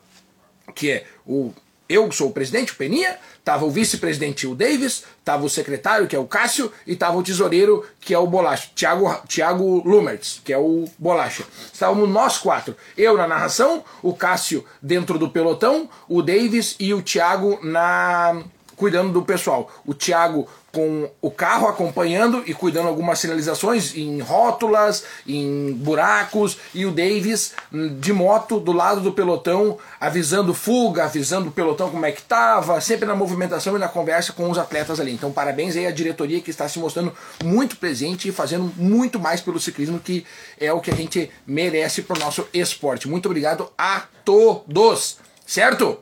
Que 0.72 0.92
é 0.92 1.06
o 1.26 1.52
eu 1.88 2.10
sou 2.12 2.28
o 2.28 2.32
presidente, 2.32 2.70
o 2.70 2.76
Peninha, 2.76 3.18
estava 3.40 3.64
o 3.64 3.70
vice-presidente, 3.72 4.46
o 4.46 4.54
Davis, 4.54 5.02
estava 5.18 5.44
o 5.44 5.50
secretário, 5.50 6.06
que 6.06 6.14
é 6.14 6.18
o 6.18 6.28
Cássio, 6.28 6.70
e 6.86 6.92
estava 6.92 7.18
o 7.18 7.24
tesoureiro, 7.24 7.84
que 8.00 8.14
é 8.14 8.18
o 8.18 8.26
Bolacha, 8.26 8.70
Thiago, 8.72 9.12
Thiago 9.26 9.82
Lumertz, 9.84 10.40
que 10.44 10.52
é 10.52 10.58
o 10.58 10.84
Bolacha. 10.96 11.42
Estávamos 11.72 12.08
nós 12.08 12.38
quatro. 12.38 12.76
Eu 12.96 13.16
na 13.16 13.26
narração, 13.26 13.84
o 14.00 14.14
Cássio 14.14 14.64
dentro 14.80 15.18
do 15.18 15.28
pelotão, 15.28 15.90
o 16.08 16.22
Davis 16.22 16.76
e 16.78 16.94
o 16.94 17.02
Thiago 17.02 17.58
na 17.64 18.44
cuidando 18.76 19.12
do 19.12 19.22
pessoal. 19.22 19.70
O 19.84 19.94
Thiago 19.94 20.48
com 20.74 21.08
o 21.22 21.30
carro 21.30 21.68
acompanhando 21.68 22.42
e 22.46 22.52
cuidando 22.52 22.88
algumas 22.88 23.20
sinalizações 23.20 23.96
em 23.96 24.20
rótulas, 24.20 25.04
em 25.26 25.72
buracos, 25.72 26.58
e 26.74 26.84
o 26.84 26.90
Davis 26.90 27.52
hum, 27.72 27.96
de 28.00 28.12
moto 28.12 28.58
do 28.58 28.72
lado 28.72 29.00
do 29.00 29.12
pelotão, 29.12 29.78
avisando 30.00 30.52
fuga, 30.52 31.04
avisando 31.04 31.48
o 31.48 31.52
pelotão 31.52 31.90
como 31.90 32.04
é 32.04 32.10
que 32.10 32.20
estava, 32.20 32.80
sempre 32.80 33.06
na 33.06 33.14
movimentação 33.14 33.76
e 33.76 33.78
na 33.78 33.86
conversa 33.86 34.32
com 34.32 34.50
os 34.50 34.58
atletas 34.58 34.98
ali. 34.98 35.12
Então, 35.12 35.32
parabéns 35.32 35.76
aí 35.76 35.86
à 35.86 35.92
diretoria 35.92 36.40
que 36.40 36.50
está 36.50 36.68
se 36.68 36.80
mostrando 36.80 37.12
muito 37.42 37.76
presente 37.76 38.28
e 38.28 38.32
fazendo 38.32 38.72
muito 38.76 39.20
mais 39.20 39.40
pelo 39.40 39.60
ciclismo, 39.60 40.00
que 40.00 40.26
é 40.58 40.72
o 40.72 40.80
que 40.80 40.90
a 40.90 40.96
gente 40.96 41.30
merece 41.46 42.02
para 42.02 42.16
o 42.16 42.20
nosso 42.20 42.48
esporte. 42.52 43.08
Muito 43.08 43.26
obrigado 43.26 43.70
a 43.78 44.02
todos, 44.24 45.18
certo? 45.46 45.98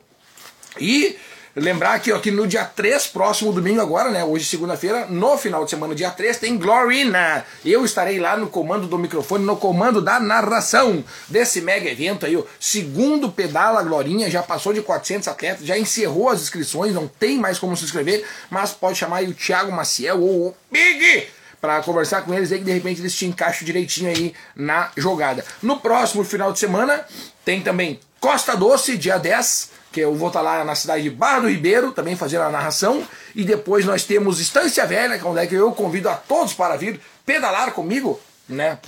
E 0.81 1.19
Lembrar 1.55 1.93
aqui, 1.93 2.11
ó, 2.11 2.19
que 2.19 2.31
no 2.31 2.47
dia 2.47 2.65
3, 2.65 3.09
próximo 3.09 3.53
domingo 3.53 3.79
agora, 3.79 4.11
né? 4.11 4.25
Hoje, 4.25 4.47
segunda-feira, 4.47 5.05
no 5.11 5.37
final 5.37 5.65
de 5.65 5.71
semana, 5.71 5.95
dia 5.95 6.11
3, 6.11 6.39
tem 6.39 6.57
Glorina. 6.57 7.45
Eu 7.63 7.85
estarei 7.85 8.19
lá 8.19 8.39
no 8.39 8.47
comando 8.47 8.87
do 8.87 8.97
microfone, 8.97 9.45
no 9.45 9.55
comando 9.55 10.01
da 10.01 10.19
narração 10.19 11.05
desse 11.29 11.61
mega 11.61 11.91
evento 11.91 12.25
aí, 12.25 12.35
o 12.37 12.47
segundo 12.59 13.31
pedala 13.31 13.83
Glorinha, 13.83 14.31
já 14.31 14.43
passou 14.43 14.73
de 14.73 14.81
400 14.81 15.29
atletas, 15.29 15.67
já 15.67 15.77
encerrou 15.77 16.31
as 16.31 16.41
inscrições, 16.41 16.95
não 16.95 17.07
tem 17.07 17.39
mais 17.39 17.59
como 17.59 17.77
se 17.77 17.85
inscrever, 17.85 18.25
mas 18.49 18.71
pode 18.73 18.97
chamar 18.97 19.19
aí 19.19 19.29
o 19.29 19.35
Thiago 19.35 19.71
Maciel 19.71 20.23
ou 20.23 20.49
o 20.49 20.57
Big 20.71 21.29
para 21.61 21.83
conversar 21.83 22.23
com 22.23 22.33
eles 22.35 22.51
aí 22.51 22.59
que 22.59 22.65
de 22.65 22.73
repente 22.73 23.01
eles 23.01 23.15
te 23.15 23.27
encaixam 23.27 23.65
direitinho 23.65 24.11
aí 24.11 24.35
na 24.57 24.91
jogada. 24.97 25.45
No 25.63 25.79
próximo 25.79 26.25
final 26.25 26.51
de 26.51 26.59
semana 26.59 27.05
tem 27.45 27.61
também 27.61 28.01
Costa 28.19 28.57
Doce, 28.57 28.97
dia 28.97 29.19
10, 29.19 29.71
que 29.93 30.01
eu 30.01 30.15
vou 30.15 30.29
estar 30.29 30.41
lá 30.41 30.65
na 30.65 30.75
cidade 30.75 31.03
de 31.03 31.11
Barra 31.11 31.41
do 31.41 31.49
Ribeiro, 31.49 31.93
também 31.93 32.17
fazendo 32.17 32.43
a 32.43 32.51
narração. 32.51 33.07
E 33.35 33.45
depois 33.45 33.85
nós 33.85 34.05
temos 34.05 34.41
Estância 34.41 34.87
Velha, 34.87 35.19
que 35.19 35.25
é 35.25 35.29
onde 35.29 35.55
eu 35.55 35.73
convido 35.73 36.09
a 36.09 36.15
todos 36.15 36.55
para 36.55 36.77
vir 36.77 37.01
pedalar 37.25 37.73
comigo, 37.73 38.19
né? 38.49 38.79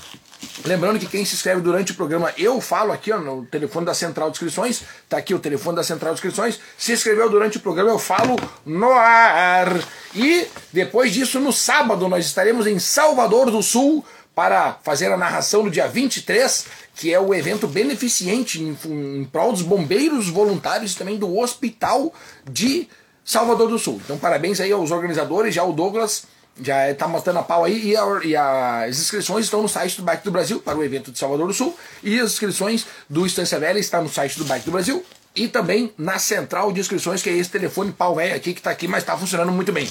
Lembrando 0.65 0.99
que 0.99 1.07
quem 1.07 1.25
se 1.25 1.35
inscreve 1.35 1.61
durante 1.61 1.93
o 1.93 1.95
programa, 1.95 2.33
eu 2.37 2.61
falo 2.61 2.93
aqui 2.93 3.11
ó, 3.13 3.19
no 3.19 3.47
telefone 3.47 3.87
da 3.87 3.95
Central 3.95 4.31
de 4.31 4.37
Inscrições, 4.37 4.83
tá 5.09 5.17
aqui 5.17 5.35
o 5.35 5.39
telefone 5.39 5.77
da 5.77 5.83
Central 5.83 6.13
de 6.13 6.19
Inscrições. 6.19 6.61
Se 6.77 6.93
inscreveu 6.93 7.29
durante 7.31 7.57
o 7.57 7.61
programa, 7.61 7.91
eu 7.91 7.99
falo 7.99 8.37
no 8.65 8.93
ar. 8.93 9.69
E 10.15 10.47
depois 10.73 11.13
disso, 11.13 11.41
no 11.41 11.53
sábado, 11.53 12.09
nós 12.09 12.27
estaremos 12.27 12.67
em 12.67 12.79
Salvador 12.79 13.51
do 13.51 13.63
Sul 13.63 14.05
para 14.35 14.79
fazer 14.83 15.13
a 15.13 15.17
narração 15.17 15.63
no 15.63 15.71
dia 15.71 15.87
23, 15.87 16.67
que 16.95 17.13
é 17.13 17.19
o 17.19 17.35
evento 17.35 17.67
beneficente 17.67 18.63
em, 18.63 18.77
em 18.87 19.25
prol 19.25 19.53
dos 19.53 19.63
bombeiros 19.63 20.29
voluntários 20.29 20.93
e 20.93 20.97
também 20.97 21.19
do 21.19 21.37
Hospital 21.39 22.13
de 22.49 22.89
Salvador 23.25 23.69
do 23.69 23.79
Sul. 23.79 24.01
Então, 24.05 24.19
parabéns 24.19 24.61
aí 24.61 24.71
aos 24.71 24.91
organizadores, 24.91 25.55
já 25.55 25.65
o 25.65 25.73
Douglas 25.73 26.25
já 26.61 26.89
está 26.89 27.09
mostrando 27.09 27.41
a 27.41 27.43
pau 27.43 27.65
aí 27.65 27.91
e, 27.91 27.97
a, 27.97 28.21
e, 28.23 28.37
as 28.37 28.99
inscrições 28.99 29.47
estão 29.47 29.61
no 29.61 29.69
site 29.69 29.97
do 29.97 30.05
Bike 30.05 30.25
do 30.25 30.31
Brasil 30.31 30.61
para 30.61 30.79
o 30.79 30.85
evento 30.85 31.11
de 31.11 31.19
Salvador 31.19 31.49
do 31.49 31.53
Sul 31.53 31.77
e 32.03 32.21
as 32.21 32.33
inscrições 32.33 32.87
do 33.11 33.27
Estância 33.27 33.59
Velha 33.59 33.79
está 33.79 34.01
no 34.01 34.09
site 34.09 34.39
do 34.39 34.45
Bike 34.45 34.65
do 34.65 34.71
Brasil 34.71 35.05
e 35.35 35.49
também 35.49 35.93
na 35.99 36.19
central 36.19 36.71
de 36.71 36.81
inscrições 36.81 37.23
que 37.23 37.29
é 37.29 37.33
esse 37.33 37.51
telefone 37.51 37.93
pau 37.93 38.15
velho 38.15 38.37
aqui 38.37 38.55
que 38.55 38.61
está 38.61 38.71
aqui, 38.71 38.87
mas 38.87 39.03
está 39.03 39.17
funcionando 39.17 39.51
muito 39.51 39.73
bem. 39.73 39.91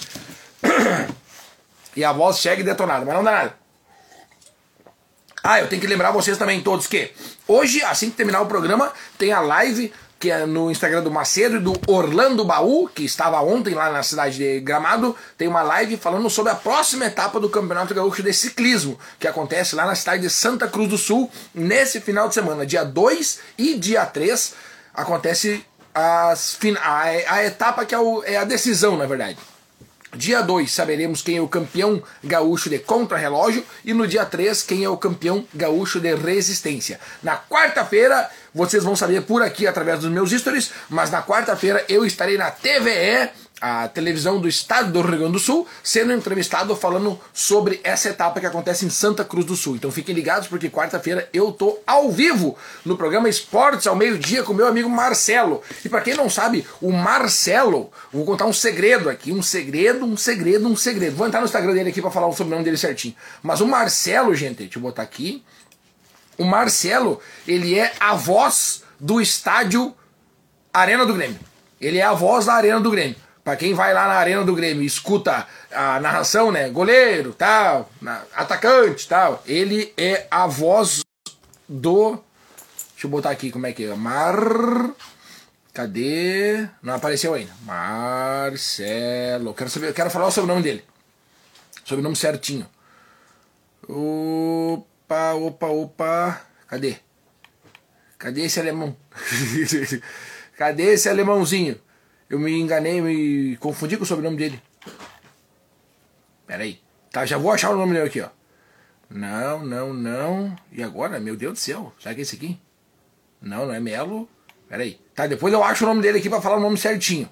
e 1.97 2.03
a 2.03 2.13
voz 2.13 2.39
chega 2.39 2.63
detonada, 2.63 3.03
mas 3.03 3.13
não 3.13 3.23
dá 3.23 3.31
nada. 3.31 3.62
Ah, 5.43 5.59
eu 5.59 5.67
tenho 5.67 5.81
que 5.81 5.87
lembrar 5.87 6.11
vocês 6.11 6.37
também 6.37 6.61
todos 6.61 6.87
que 6.87 7.11
hoje, 7.45 7.83
assim 7.83 8.09
que 8.09 8.15
terminar 8.15 8.39
o 8.39 8.45
programa, 8.45 8.93
tem 9.17 9.33
a 9.33 9.41
live 9.41 9.91
que 10.17 10.31
é 10.31 10.45
no 10.45 10.71
Instagram 10.71 11.03
do 11.03 11.11
Macedo 11.11 11.57
e 11.57 11.59
do 11.59 11.73
Orlando 11.85 12.45
Baú, 12.45 12.87
que 12.87 13.03
estava 13.03 13.41
ontem 13.41 13.73
lá 13.73 13.91
na 13.91 14.01
cidade 14.03 14.37
de 14.37 14.61
Gramado, 14.61 15.13
tem 15.37 15.49
uma 15.49 15.61
live 15.61 15.97
falando 15.97 16.29
sobre 16.29 16.53
a 16.53 16.55
próxima 16.55 17.03
etapa 17.03 17.41
do 17.41 17.49
Campeonato 17.49 17.93
Gaúcho 17.93 18.23
de 18.23 18.31
Ciclismo, 18.31 18.97
que 19.19 19.27
acontece 19.27 19.75
lá 19.75 19.85
na 19.85 19.95
cidade 19.95 20.21
de 20.21 20.29
Santa 20.29 20.65
Cruz 20.65 20.87
do 20.87 20.97
Sul, 20.97 21.29
nesse 21.53 21.99
final 21.99 22.29
de 22.29 22.35
semana, 22.35 22.65
dia 22.65 22.85
2 22.85 23.39
e 23.57 23.73
dia 23.73 24.05
3, 24.05 24.53
acontece 24.93 25.65
as, 25.93 26.57
a, 26.79 27.01
a 27.03 27.43
etapa 27.43 27.83
que 27.83 27.93
é, 27.93 27.99
o, 27.99 28.23
é 28.23 28.37
a 28.37 28.45
decisão, 28.45 28.95
na 28.95 29.05
verdade. 29.05 29.37
Dia 30.15 30.41
2 30.41 30.71
saberemos 30.71 31.23
quem 31.23 31.37
é 31.37 31.41
o 31.41 31.47
campeão 31.47 32.01
gaúcho 32.23 32.69
de 32.69 32.77
contrarrelógio 32.77 33.65
e 33.83 33.93
no 33.93 34.07
dia 34.07 34.23
3 34.23 34.61
quem 34.61 34.83
é 34.83 34.89
o 34.89 34.97
campeão 34.97 35.45
gaúcho 35.53 35.99
de 35.99 36.13
resistência. 36.15 36.99
Na 37.21 37.35
quarta-feira 37.37 38.29
vocês 38.53 38.83
vão 38.83 38.95
saber 38.95 39.23
por 39.23 39.41
aqui 39.41 39.65
através 39.65 39.99
dos 39.99 40.11
meus 40.11 40.29
stories, 40.29 40.71
mas 40.87 41.09
na 41.09 41.23
quarta-feira 41.23 41.83
eu 41.89 42.05
estarei 42.05 42.37
na 42.37 42.51
TVE 42.51 43.31
a 43.61 43.87
televisão 43.87 44.39
do 44.41 44.47
estado 44.47 44.91
do 44.91 45.01
Rio 45.01 45.19
Grande 45.19 45.33
do 45.33 45.39
Sul, 45.39 45.65
sendo 45.81 46.11
entrevistado 46.11 46.75
falando 46.75 47.19
sobre 47.33 47.79
essa 47.83 48.09
etapa 48.09 48.39
que 48.39 48.45
acontece 48.45 48.85
em 48.85 48.89
Santa 48.89 49.23
Cruz 49.23 49.45
do 49.45 49.55
Sul. 49.55 49.75
Então 49.75 49.91
fiquem 49.91 50.13
ligados 50.13 50.47
porque 50.47 50.69
quarta-feira 50.69 51.29
eu 51.31 51.51
tô 51.51 51.79
ao 51.87 52.11
vivo 52.11 52.57
no 52.83 52.97
programa 52.97 53.29
Esportes 53.29 53.87
ao 53.87 53.95
meio-dia 53.95 54.43
com 54.43 54.53
meu 54.53 54.67
amigo 54.67 54.89
Marcelo. 54.89 55.61
E 55.83 55.87
para 55.87 56.01
quem 56.01 56.13
não 56.13 56.29
sabe, 56.29 56.67
o 56.81 56.91
Marcelo, 56.91 57.89
vou 58.11 58.25
contar 58.25 58.45
um 58.45 58.53
segredo 58.53 59.09
aqui, 59.09 59.31
um 59.31 59.41
segredo, 59.41 60.05
um 60.05 60.17
segredo, 60.17 60.67
um 60.67 60.75
segredo. 60.75 61.15
Vou 61.15 61.25
entrar 61.25 61.39
no 61.39 61.45
Instagram 61.45 61.73
dele 61.73 61.89
aqui 61.89 62.01
para 62.01 62.11
falar 62.11 62.27
o 62.27 62.33
sobrenome 62.33 62.65
dele 62.65 62.77
certinho. 62.77 63.15
Mas 63.41 63.61
o 63.61 63.67
Marcelo, 63.67 64.35
gente, 64.35 64.57
deixa 64.57 64.77
eu 64.77 64.81
botar 64.81 65.03
aqui. 65.03 65.43
O 66.37 66.43
Marcelo, 66.43 67.21
ele 67.47 67.77
é 67.77 67.93
a 67.99 68.15
voz 68.15 68.83
do 68.99 69.21
estádio 69.21 69.95
Arena 70.73 71.05
do 71.05 71.13
Grêmio. 71.13 71.39
Ele 71.79 71.97
é 71.97 72.03
a 72.03 72.13
voz 72.13 72.45
da 72.45 72.53
Arena 72.53 72.79
do 72.79 72.89
Grêmio. 72.89 73.22
Para 73.43 73.57
quem 73.57 73.73
vai 73.73 73.93
lá 73.93 74.07
na 74.07 74.13
arena 74.13 74.43
do 74.45 74.55
Grêmio 74.55 74.83
escuta 74.83 75.45
a 75.69 75.99
narração, 75.99 76.49
né? 76.49 76.69
Goleiro, 76.69 77.33
tal, 77.33 77.91
atacante, 78.33 79.07
tal. 79.07 79.43
Ele 79.45 79.93
é 79.97 80.27
a 80.31 80.47
voz 80.47 81.03
do. 81.67 82.23
Deixa 82.93 83.05
eu 83.05 83.09
botar 83.09 83.31
aqui 83.31 83.51
como 83.51 83.67
é 83.67 83.73
que 83.73 83.83
é. 83.83 83.93
Mar. 83.95 84.93
Cadê? 85.73 86.69
Não 86.81 86.93
apareceu 86.93 87.33
ainda. 87.33 87.51
Marcelo. 87.63 89.53
Quero 89.53 89.69
saber, 89.69 89.93
quero 89.93 90.09
falar 90.09 90.27
o 90.27 90.31
sobrenome 90.31 90.63
dele. 90.63 90.85
Sobrenome 91.83 92.15
certinho. 92.15 92.65
Opa, 93.89 95.33
opa, 95.33 95.67
opa. 95.67 96.41
Cadê? 96.67 96.97
Cadê 98.17 98.45
esse 98.45 98.57
alemão? 98.57 98.95
Cadê 100.57 100.93
esse 100.93 101.09
alemãozinho? 101.09 101.77
Eu 102.33 102.39
me 102.39 102.59
enganei, 102.59 102.99
me 102.99 103.55
confundi 103.57 103.95
com 103.95 104.01
o 104.01 104.07
sobrenome 104.07 104.35
dele. 104.35 104.59
Pera 106.47 106.63
aí. 106.63 106.81
Tá, 107.11 107.27
já 107.27 107.37
vou 107.37 107.51
achar 107.51 107.69
o 107.69 107.77
nome 107.77 107.93
dele 107.93 108.07
aqui, 108.07 108.21
ó. 108.21 108.29
Não, 109.07 109.63
não, 109.63 109.93
não. 109.93 110.55
E 110.71 110.81
agora? 110.81 111.19
Meu 111.19 111.35
Deus 111.35 111.53
do 111.53 111.59
céu. 111.59 111.93
Será 111.99 112.15
que 112.15 112.21
é 112.21 112.23
esse 112.23 112.35
aqui? 112.35 112.59
Não, 113.39 113.67
não 113.67 113.73
é 113.75 113.79
Melo. 113.79 114.27
Pera 114.67 114.81
aí. 114.81 114.99
Tá, 115.13 115.27
depois 115.27 115.53
eu 115.53 115.63
acho 115.63 115.85
o 115.85 115.87
nome 115.87 116.01
dele 116.01 116.17
aqui 116.17 116.27
pra 116.27 116.41
falar 116.41 116.57
o 116.57 116.59
nome 116.59 116.75
certinho. 116.75 117.29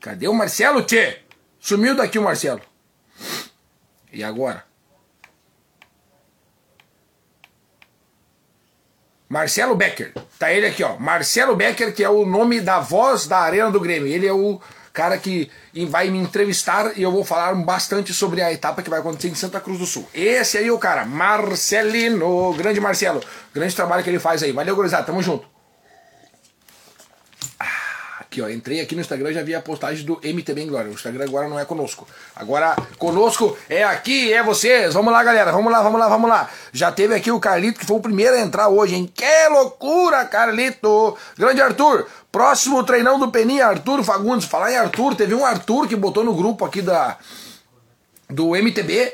Cadê 0.00 0.28
o 0.28 0.32
Marcelo, 0.32 0.84
tchê? 0.84 1.18
Sumiu 1.58 1.96
daqui 1.96 2.20
o 2.20 2.22
Marcelo. 2.22 2.62
E 4.12 4.22
agora? 4.22 4.64
Marcelo 9.30 9.76
Becker. 9.76 10.12
Tá 10.40 10.52
ele 10.52 10.66
aqui, 10.66 10.82
ó. 10.82 10.96
Marcelo 10.98 11.54
Becker, 11.54 11.94
que 11.94 12.02
é 12.02 12.10
o 12.10 12.26
nome 12.26 12.60
da 12.60 12.80
voz 12.80 13.28
da 13.28 13.38
Arena 13.38 13.70
do 13.70 13.78
Grêmio. 13.78 14.08
Ele 14.08 14.26
é 14.26 14.32
o 14.32 14.60
cara 14.92 15.16
que 15.16 15.48
vai 15.88 16.10
me 16.10 16.18
entrevistar 16.18 16.98
e 16.98 17.02
eu 17.02 17.12
vou 17.12 17.24
falar 17.24 17.54
bastante 17.54 18.12
sobre 18.12 18.42
a 18.42 18.52
etapa 18.52 18.82
que 18.82 18.90
vai 18.90 18.98
acontecer 18.98 19.28
em 19.28 19.34
Santa 19.36 19.60
Cruz 19.60 19.78
do 19.78 19.86
Sul. 19.86 20.08
Esse 20.12 20.58
aí 20.58 20.66
é 20.66 20.72
o 20.72 20.78
cara, 20.78 21.04
Marcelino. 21.04 22.52
Grande 22.54 22.80
Marcelo. 22.80 23.22
Grande 23.54 23.76
trabalho 23.76 24.02
que 24.02 24.10
ele 24.10 24.18
faz 24.18 24.42
aí. 24.42 24.50
Valeu, 24.50 24.74
gurizada. 24.74 25.04
Tamo 25.04 25.22
junto. 25.22 25.49
Aqui, 28.30 28.40
ó, 28.40 28.48
entrei 28.48 28.80
aqui 28.80 28.94
no 28.94 29.00
Instagram 29.00 29.32
já 29.32 29.42
vi 29.42 29.56
a 29.56 29.60
postagem 29.60 30.06
do 30.06 30.20
MTB 30.22 30.64
Glória. 30.66 30.88
O 30.88 30.94
Instagram 30.94 31.24
agora 31.24 31.48
não 31.48 31.58
é 31.58 31.64
conosco. 31.64 32.06
Agora, 32.36 32.76
conosco 32.96 33.58
é 33.68 33.82
aqui, 33.82 34.32
é 34.32 34.40
vocês. 34.40 34.94
Vamos 34.94 35.12
lá, 35.12 35.24
galera. 35.24 35.50
Vamos 35.50 35.72
lá, 35.72 35.82
vamos 35.82 35.98
lá, 35.98 36.08
vamos 36.08 36.30
lá. 36.30 36.48
Já 36.72 36.92
teve 36.92 37.12
aqui 37.12 37.32
o 37.32 37.40
Carlito, 37.40 37.80
que 37.80 37.84
foi 37.84 37.96
o 37.96 38.00
primeiro 38.00 38.36
a 38.36 38.38
entrar 38.38 38.68
hoje, 38.68 38.94
hein? 38.94 39.10
Que 39.12 39.48
loucura, 39.48 40.24
Carlito! 40.26 41.18
Grande 41.36 41.60
Arthur. 41.60 42.06
Próximo 42.30 42.84
treinão 42.84 43.18
do 43.18 43.32
Peninha, 43.32 43.66
Arthur 43.66 44.04
Fagundes. 44.04 44.46
Falar 44.46 44.70
em 44.70 44.76
Arthur, 44.76 45.16
teve 45.16 45.34
um 45.34 45.44
Arthur 45.44 45.88
que 45.88 45.96
botou 45.96 46.22
no 46.22 46.32
grupo 46.32 46.64
aqui 46.64 46.80
da 46.80 47.18
do 48.28 48.54
MTB 48.54 49.12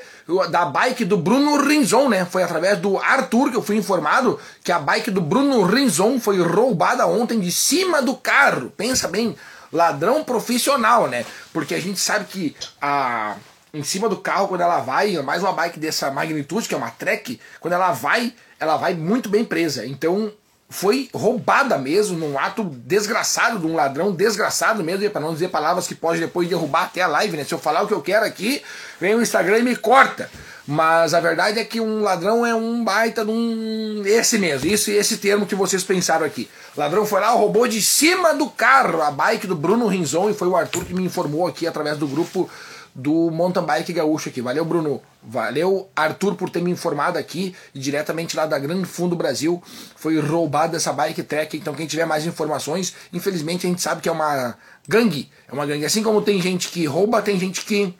da 0.50 0.64
bike 0.64 1.04
do 1.04 1.16
Bruno 1.16 1.56
Rinzon, 1.62 2.08
né? 2.08 2.24
Foi 2.24 2.42
através 2.42 2.78
do 2.78 2.98
Arthur 2.98 3.50
que 3.50 3.56
eu 3.56 3.62
fui 3.62 3.76
informado 3.76 4.38
que 4.64 4.72
a 4.72 4.78
bike 4.78 5.10
do 5.10 5.20
Bruno 5.20 5.62
Rinzon 5.62 6.18
foi 6.18 6.40
roubada 6.40 7.06
ontem 7.06 7.38
de 7.38 7.52
cima 7.52 8.02
do 8.02 8.16
carro. 8.16 8.72
Pensa 8.76 9.06
bem, 9.06 9.36
ladrão 9.72 10.24
profissional, 10.24 11.06
né? 11.06 11.24
Porque 11.52 11.74
a 11.74 11.80
gente 11.80 12.00
sabe 12.00 12.24
que 12.24 12.56
a 12.80 13.36
em 13.72 13.82
cima 13.82 14.08
do 14.08 14.16
carro 14.16 14.48
quando 14.48 14.62
ela 14.62 14.80
vai, 14.80 15.16
mais 15.18 15.42
uma 15.42 15.52
bike 15.52 15.78
dessa 15.78 16.10
magnitude, 16.10 16.66
que 16.66 16.74
é 16.74 16.78
uma 16.78 16.90
Trek, 16.90 17.38
quando 17.60 17.74
ela 17.74 17.92
vai, 17.92 18.32
ela 18.58 18.76
vai 18.76 18.94
muito 18.94 19.28
bem 19.28 19.44
presa. 19.44 19.86
Então 19.86 20.32
foi 20.68 21.08
roubada 21.14 21.78
mesmo, 21.78 22.18
num 22.18 22.38
ato 22.38 22.64
desgraçado 22.64 23.58
de 23.58 23.66
um 23.66 23.74
ladrão, 23.74 24.10
desgraçado 24.10 24.82
mesmo, 24.82 25.08
para 25.10 25.20
não 25.20 25.32
dizer 25.32 25.48
palavras 25.48 25.86
que 25.86 25.94
pode 25.94 26.18
depois 26.18 26.48
derrubar 26.48 26.84
até 26.84 27.02
a 27.02 27.06
live, 27.06 27.36
né? 27.36 27.44
Se 27.44 27.54
eu 27.54 27.58
falar 27.58 27.82
o 27.82 27.86
que 27.86 27.94
eu 27.94 28.02
quero 28.02 28.24
aqui, 28.24 28.60
vem 29.00 29.14
o 29.14 29.22
Instagram 29.22 29.58
e 29.58 29.62
me 29.62 29.76
corta. 29.76 30.28
Mas 30.66 31.14
a 31.14 31.20
verdade 31.20 31.60
é 31.60 31.64
que 31.64 31.80
um 31.80 32.02
ladrão 32.02 32.44
é 32.44 32.52
um 32.52 32.82
baita 32.82 33.24
de 33.24 33.30
um. 33.30 34.02
Esse 34.04 34.36
mesmo, 34.36 34.68
isso 34.68 34.90
esse 34.90 35.18
termo 35.18 35.46
que 35.46 35.54
vocês 35.54 35.84
pensaram 35.84 36.26
aqui. 36.26 36.50
ladrão 36.76 37.06
foi 37.06 37.20
lá, 37.20 37.28
roubou 37.28 37.68
de 37.68 37.80
cima 37.80 38.34
do 38.34 38.50
carro 38.50 39.00
a 39.00 39.12
bike 39.12 39.46
do 39.46 39.54
Bruno 39.54 39.86
Rinzon 39.86 40.30
e 40.30 40.34
foi 40.34 40.48
o 40.48 40.56
Arthur 40.56 40.84
que 40.84 40.94
me 40.94 41.04
informou 41.04 41.46
aqui 41.46 41.68
através 41.68 41.96
do 41.96 42.08
grupo 42.08 42.50
do 42.96 43.30
mountain 43.30 43.62
bike 43.62 43.92
gaúcho 43.92 44.30
aqui. 44.30 44.40
Valeu, 44.40 44.64
Bruno. 44.64 45.02
Valeu, 45.22 45.88
Arthur, 45.94 46.34
por 46.34 46.48
ter 46.48 46.62
me 46.62 46.70
informado 46.70 47.18
aqui, 47.18 47.54
diretamente 47.74 48.36
lá 48.36 48.46
da 48.46 48.58
Grande 48.58 48.86
Fundo 48.86 49.14
Brasil. 49.14 49.62
Foi 49.96 50.18
roubada 50.18 50.76
essa 50.78 50.92
bike 50.92 51.22
track. 51.22 51.58
Então, 51.58 51.74
quem 51.74 51.86
tiver 51.86 52.06
mais 52.06 52.24
informações, 52.24 52.94
infelizmente 53.12 53.66
a 53.66 53.68
gente 53.68 53.82
sabe 53.82 54.00
que 54.00 54.08
é 54.08 54.12
uma 54.12 54.56
gangue. 54.88 55.30
É 55.46 55.52
uma 55.52 55.66
gangue. 55.66 55.84
Assim 55.84 56.02
como 56.02 56.22
tem 56.22 56.40
gente 56.40 56.68
que 56.68 56.86
rouba, 56.86 57.20
tem 57.20 57.38
gente 57.38 57.66
que 57.66 57.94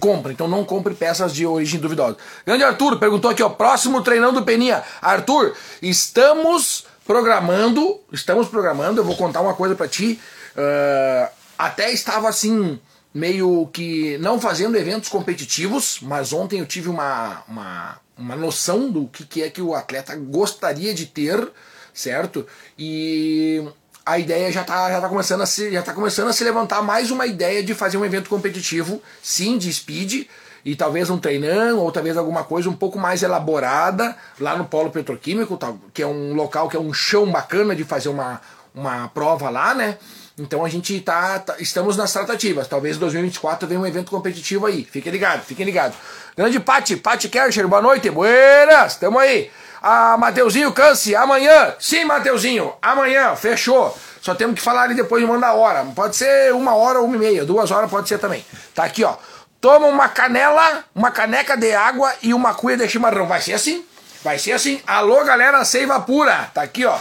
compra. 0.00 0.32
Então 0.32 0.48
não 0.48 0.64
compre 0.64 0.92
peças 0.94 1.32
de 1.32 1.46
origem 1.46 1.78
duvidosa. 1.78 2.16
Grande 2.44 2.64
Arthur 2.64 2.98
perguntou 2.98 3.30
aqui, 3.30 3.42
ó, 3.42 3.48
próximo 3.48 4.02
treinando 4.02 4.42
Peninha. 4.42 4.82
Arthur, 5.00 5.54
estamos 5.80 6.84
programando, 7.06 8.00
estamos 8.12 8.48
programando, 8.48 9.00
eu 9.00 9.04
vou 9.04 9.16
contar 9.16 9.40
uma 9.40 9.54
coisa 9.54 9.74
para 9.74 9.86
ti. 9.86 10.20
Uh, 10.56 11.30
até 11.58 11.92
estava 11.92 12.28
assim 12.28 12.80
meio 13.12 13.68
que 13.72 14.16
não 14.18 14.40
fazendo 14.40 14.76
eventos 14.76 15.08
competitivos, 15.08 15.98
mas 16.02 16.32
ontem 16.32 16.60
eu 16.60 16.66
tive 16.66 16.88
uma, 16.88 17.42
uma, 17.48 18.00
uma 18.16 18.36
noção 18.36 18.90
do 18.90 19.06
que, 19.08 19.24
que 19.24 19.42
é 19.42 19.50
que 19.50 19.60
o 19.60 19.74
atleta 19.74 20.14
gostaria 20.16 20.94
de 20.94 21.06
ter, 21.06 21.50
certo? 21.92 22.46
E 22.78 23.64
a 24.06 24.18
ideia 24.18 24.50
já 24.50 24.62
está 24.62 24.90
já 24.90 25.00
tá 25.00 25.08
começando, 25.08 25.42
a 25.42 25.46
se, 25.46 25.72
já 25.72 25.82
tá 25.82 25.92
começando 25.92 26.28
a 26.28 26.32
se 26.32 26.44
levantar 26.44 26.82
mais 26.82 27.10
uma 27.10 27.26
ideia 27.26 27.62
de 27.62 27.74
fazer 27.74 27.96
um 27.96 28.04
evento 28.04 28.30
competitivo, 28.30 29.02
sim, 29.22 29.58
de 29.58 29.72
speed, 29.72 30.26
e 30.64 30.76
talvez 30.76 31.10
um 31.10 31.18
treinão, 31.18 31.78
ou 31.78 31.90
talvez 31.90 32.16
alguma 32.16 32.44
coisa 32.44 32.68
um 32.68 32.76
pouco 32.76 32.98
mais 32.98 33.22
elaborada 33.22 34.16
lá 34.38 34.56
no 34.56 34.64
Polo 34.66 34.90
Petroquímico, 34.90 35.58
que 35.92 36.02
é 36.02 36.06
um 36.06 36.34
local 36.34 36.68
que 36.68 36.76
é 36.76 36.80
um 36.80 36.92
chão 36.92 37.30
bacana 37.30 37.74
de 37.74 37.82
fazer 37.82 38.08
uma, 38.08 38.40
uma 38.74 39.08
prova 39.08 39.48
lá, 39.48 39.74
né? 39.74 39.98
Então 40.40 40.64
a 40.64 40.68
gente 40.70 40.98
tá, 41.00 41.38
tá 41.38 41.56
estamos 41.58 41.98
nas 41.98 42.10
tratativas. 42.12 42.66
Talvez 42.66 42.96
2024 42.96 43.68
venha 43.68 43.78
um 43.78 43.86
evento 43.86 44.10
competitivo 44.10 44.64
aí. 44.64 44.84
Fiquem 44.90 45.12
ligados, 45.12 45.46
fiquem 45.46 45.66
ligados. 45.66 45.98
Grande 46.34 46.58
Pati, 46.58 46.96
Pati 46.96 47.28
Kercher, 47.28 47.68
boa 47.68 47.82
noite, 47.82 48.08
buenas, 48.10 48.96
tamo 48.96 49.18
aí. 49.18 49.50
Ah, 49.82 50.16
Mateuzinho 50.16 50.72
Canse, 50.72 51.14
amanhã. 51.14 51.74
Sim, 51.78 52.04
Mateuzinho, 52.04 52.72
amanhã, 52.80 53.36
fechou. 53.36 53.96
Só 54.22 54.34
temos 54.34 54.54
que 54.54 54.62
falar 54.62 54.84
ali 54.84 54.94
depois 54.94 55.22
de 55.22 55.30
mandar 55.30 55.48
a 55.48 55.54
hora. 55.54 55.84
Pode 55.94 56.16
ser 56.16 56.54
uma 56.54 56.74
hora 56.74 57.00
uma 57.02 57.16
e 57.16 57.18
meia, 57.18 57.44
duas 57.44 57.70
horas 57.70 57.90
pode 57.90 58.08
ser 58.08 58.18
também. 58.18 58.44
Tá 58.74 58.84
aqui, 58.84 59.04
ó. 59.04 59.16
Toma 59.60 59.86
uma 59.88 60.08
canela, 60.08 60.84
uma 60.94 61.10
caneca 61.10 61.54
de 61.54 61.74
água 61.74 62.14
e 62.22 62.32
uma 62.32 62.54
cuia 62.54 62.78
de 62.78 62.88
chimarrão. 62.88 63.26
Vai 63.26 63.42
ser 63.42 63.52
assim? 63.52 63.84
Vai 64.24 64.38
ser 64.38 64.52
assim. 64.52 64.80
Alô, 64.86 65.22
galera, 65.22 65.62
seiva 65.66 66.00
pura. 66.00 66.50
Tá 66.54 66.62
aqui, 66.62 66.86
ó. 66.86 66.98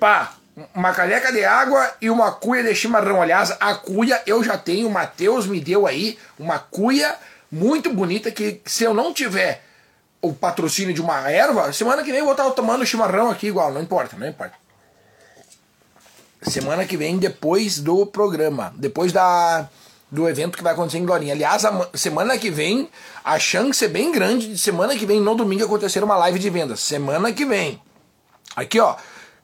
Pá, 0.00 0.32
uma 0.74 0.92
caneca 0.92 1.32
de 1.32 1.44
água 1.44 1.94
e 2.00 2.08
uma 2.08 2.32
cuia 2.32 2.62
de 2.62 2.74
chimarrão. 2.74 3.20
Aliás, 3.20 3.54
a 3.60 3.74
cuia 3.74 4.22
eu 4.26 4.42
já 4.42 4.56
tenho, 4.56 4.88
o 4.88 4.90
Matheus 4.90 5.46
me 5.46 5.60
deu 5.60 5.86
aí 5.86 6.18
uma 6.38 6.58
cuia 6.58 7.14
muito 7.50 7.92
bonita 7.92 8.30
que 8.30 8.60
se 8.64 8.84
eu 8.84 8.94
não 8.94 9.12
tiver 9.12 9.62
o 10.22 10.32
patrocínio 10.32 10.94
de 10.94 11.00
uma 11.00 11.30
erva, 11.30 11.72
semana 11.72 12.02
que 12.02 12.10
vem 12.10 12.20
eu 12.20 12.24
vou 12.24 12.32
estar 12.32 12.50
tomando 12.50 12.86
chimarrão 12.86 13.30
aqui 13.30 13.46
igual, 13.48 13.72
não 13.72 13.82
importa, 13.82 14.16
não 14.16 14.26
importa. 14.26 14.54
Semana 16.42 16.84
que 16.84 16.96
vem, 16.96 17.18
depois 17.18 17.78
do 17.78 18.06
programa, 18.06 18.72
depois 18.76 19.12
da 19.12 19.68
do 20.10 20.28
evento 20.28 20.56
que 20.56 20.62
vai 20.62 20.72
acontecer 20.72 20.98
em 20.98 21.04
Glorinha. 21.04 21.34
Aliás, 21.34 21.64
a 21.64 21.90
semana 21.94 22.38
que 22.38 22.48
vem, 22.48 22.88
a 23.24 23.38
chance 23.38 23.84
é 23.84 23.88
bem 23.88 24.12
grande 24.12 24.48
de 24.48 24.58
semana 24.58 24.94
que 24.96 25.04
vem, 25.04 25.20
no 25.20 25.34
domingo, 25.34 25.64
acontecer 25.64 26.02
uma 26.02 26.16
live 26.16 26.38
de 26.38 26.48
vendas. 26.48 26.80
Semana 26.80 27.32
que 27.32 27.44
vem. 27.44 27.82
Aqui, 28.54 28.78
ó. 28.78 28.96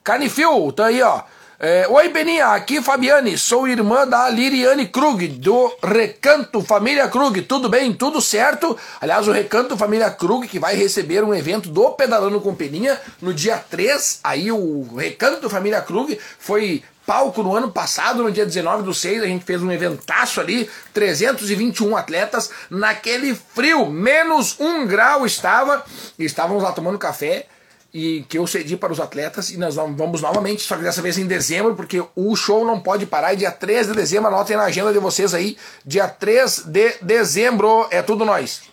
Canifil, 0.03 0.73
tá 0.73 0.87
aí, 0.87 1.01
ó. 1.01 1.21
É, 1.57 1.87
Oi, 1.87 2.09
Beninha, 2.09 2.47
aqui 2.47 2.81
Fabiane, 2.81 3.37
sou 3.37 3.65
irmã 3.69 4.05
da 4.05 4.29
Liriane 4.29 4.85
Krug, 4.85 5.29
do 5.29 5.73
Recanto 5.81 6.61
Família 6.61 7.07
Krug. 7.07 7.41
Tudo 7.43 7.69
bem? 7.69 7.93
Tudo 7.93 8.19
certo? 8.19 8.77
Aliás, 8.99 9.29
o 9.29 9.31
Recanto 9.31 9.77
Família 9.77 10.11
Krug, 10.11 10.45
que 10.49 10.59
vai 10.59 10.75
receber 10.75 11.23
um 11.23 11.33
evento 11.33 11.69
do 11.69 11.91
Pedalando 11.91 12.41
com 12.41 12.53
Peninha 12.53 12.99
no 13.21 13.33
dia 13.33 13.55
3. 13.57 14.19
Aí 14.25 14.51
o 14.51 14.93
Recanto 14.97 15.49
Família 15.49 15.79
Krug 15.79 16.19
foi 16.37 16.83
palco 17.05 17.41
no 17.41 17.55
ano 17.55 17.71
passado, 17.71 18.23
no 18.23 18.31
dia 18.31 18.45
19 18.45 18.83
do 18.83 18.93
6, 18.93 19.23
a 19.23 19.27
gente 19.27 19.45
fez 19.45 19.63
um 19.63 19.71
eventaço 19.71 20.41
ali, 20.41 20.69
321 20.93 21.95
atletas, 21.95 22.49
naquele 22.69 23.35
frio, 23.35 23.85
menos 23.85 24.59
um 24.59 24.85
grau 24.85 25.25
estava, 25.25 25.83
e 26.17 26.25
estávamos 26.25 26.63
lá 26.63 26.71
tomando 26.71 26.97
café, 26.97 27.47
e 27.93 28.25
que 28.27 28.39
eu 28.39 28.47
cedi 28.47 28.75
para 28.75 28.91
os 28.91 28.99
atletas 28.99 29.51
e 29.51 29.57
nós 29.57 29.75
vamos 29.75 30.21
novamente, 30.21 30.63
só 30.63 30.75
que 30.75 30.81
dessa 30.81 31.01
vez 31.01 31.17
em 31.19 31.27
dezembro, 31.27 31.75
porque 31.75 32.03
o 32.15 32.35
show 32.35 32.65
não 32.65 32.79
pode 32.79 33.05
parar, 33.05 33.33
e 33.33 33.37
dia 33.37 33.51
3 33.51 33.87
de 33.87 33.93
dezembro, 33.93 34.29
anotem 34.29 34.57
na 34.57 34.63
agenda 34.63 34.91
de 34.91 34.97
vocês 34.97 35.33
aí, 35.33 35.55
dia 35.85 36.07
3 36.07 36.63
de 36.65 36.95
dezembro, 37.01 37.87
é 37.91 38.01
tudo 38.01 38.25
nós. 38.25 38.63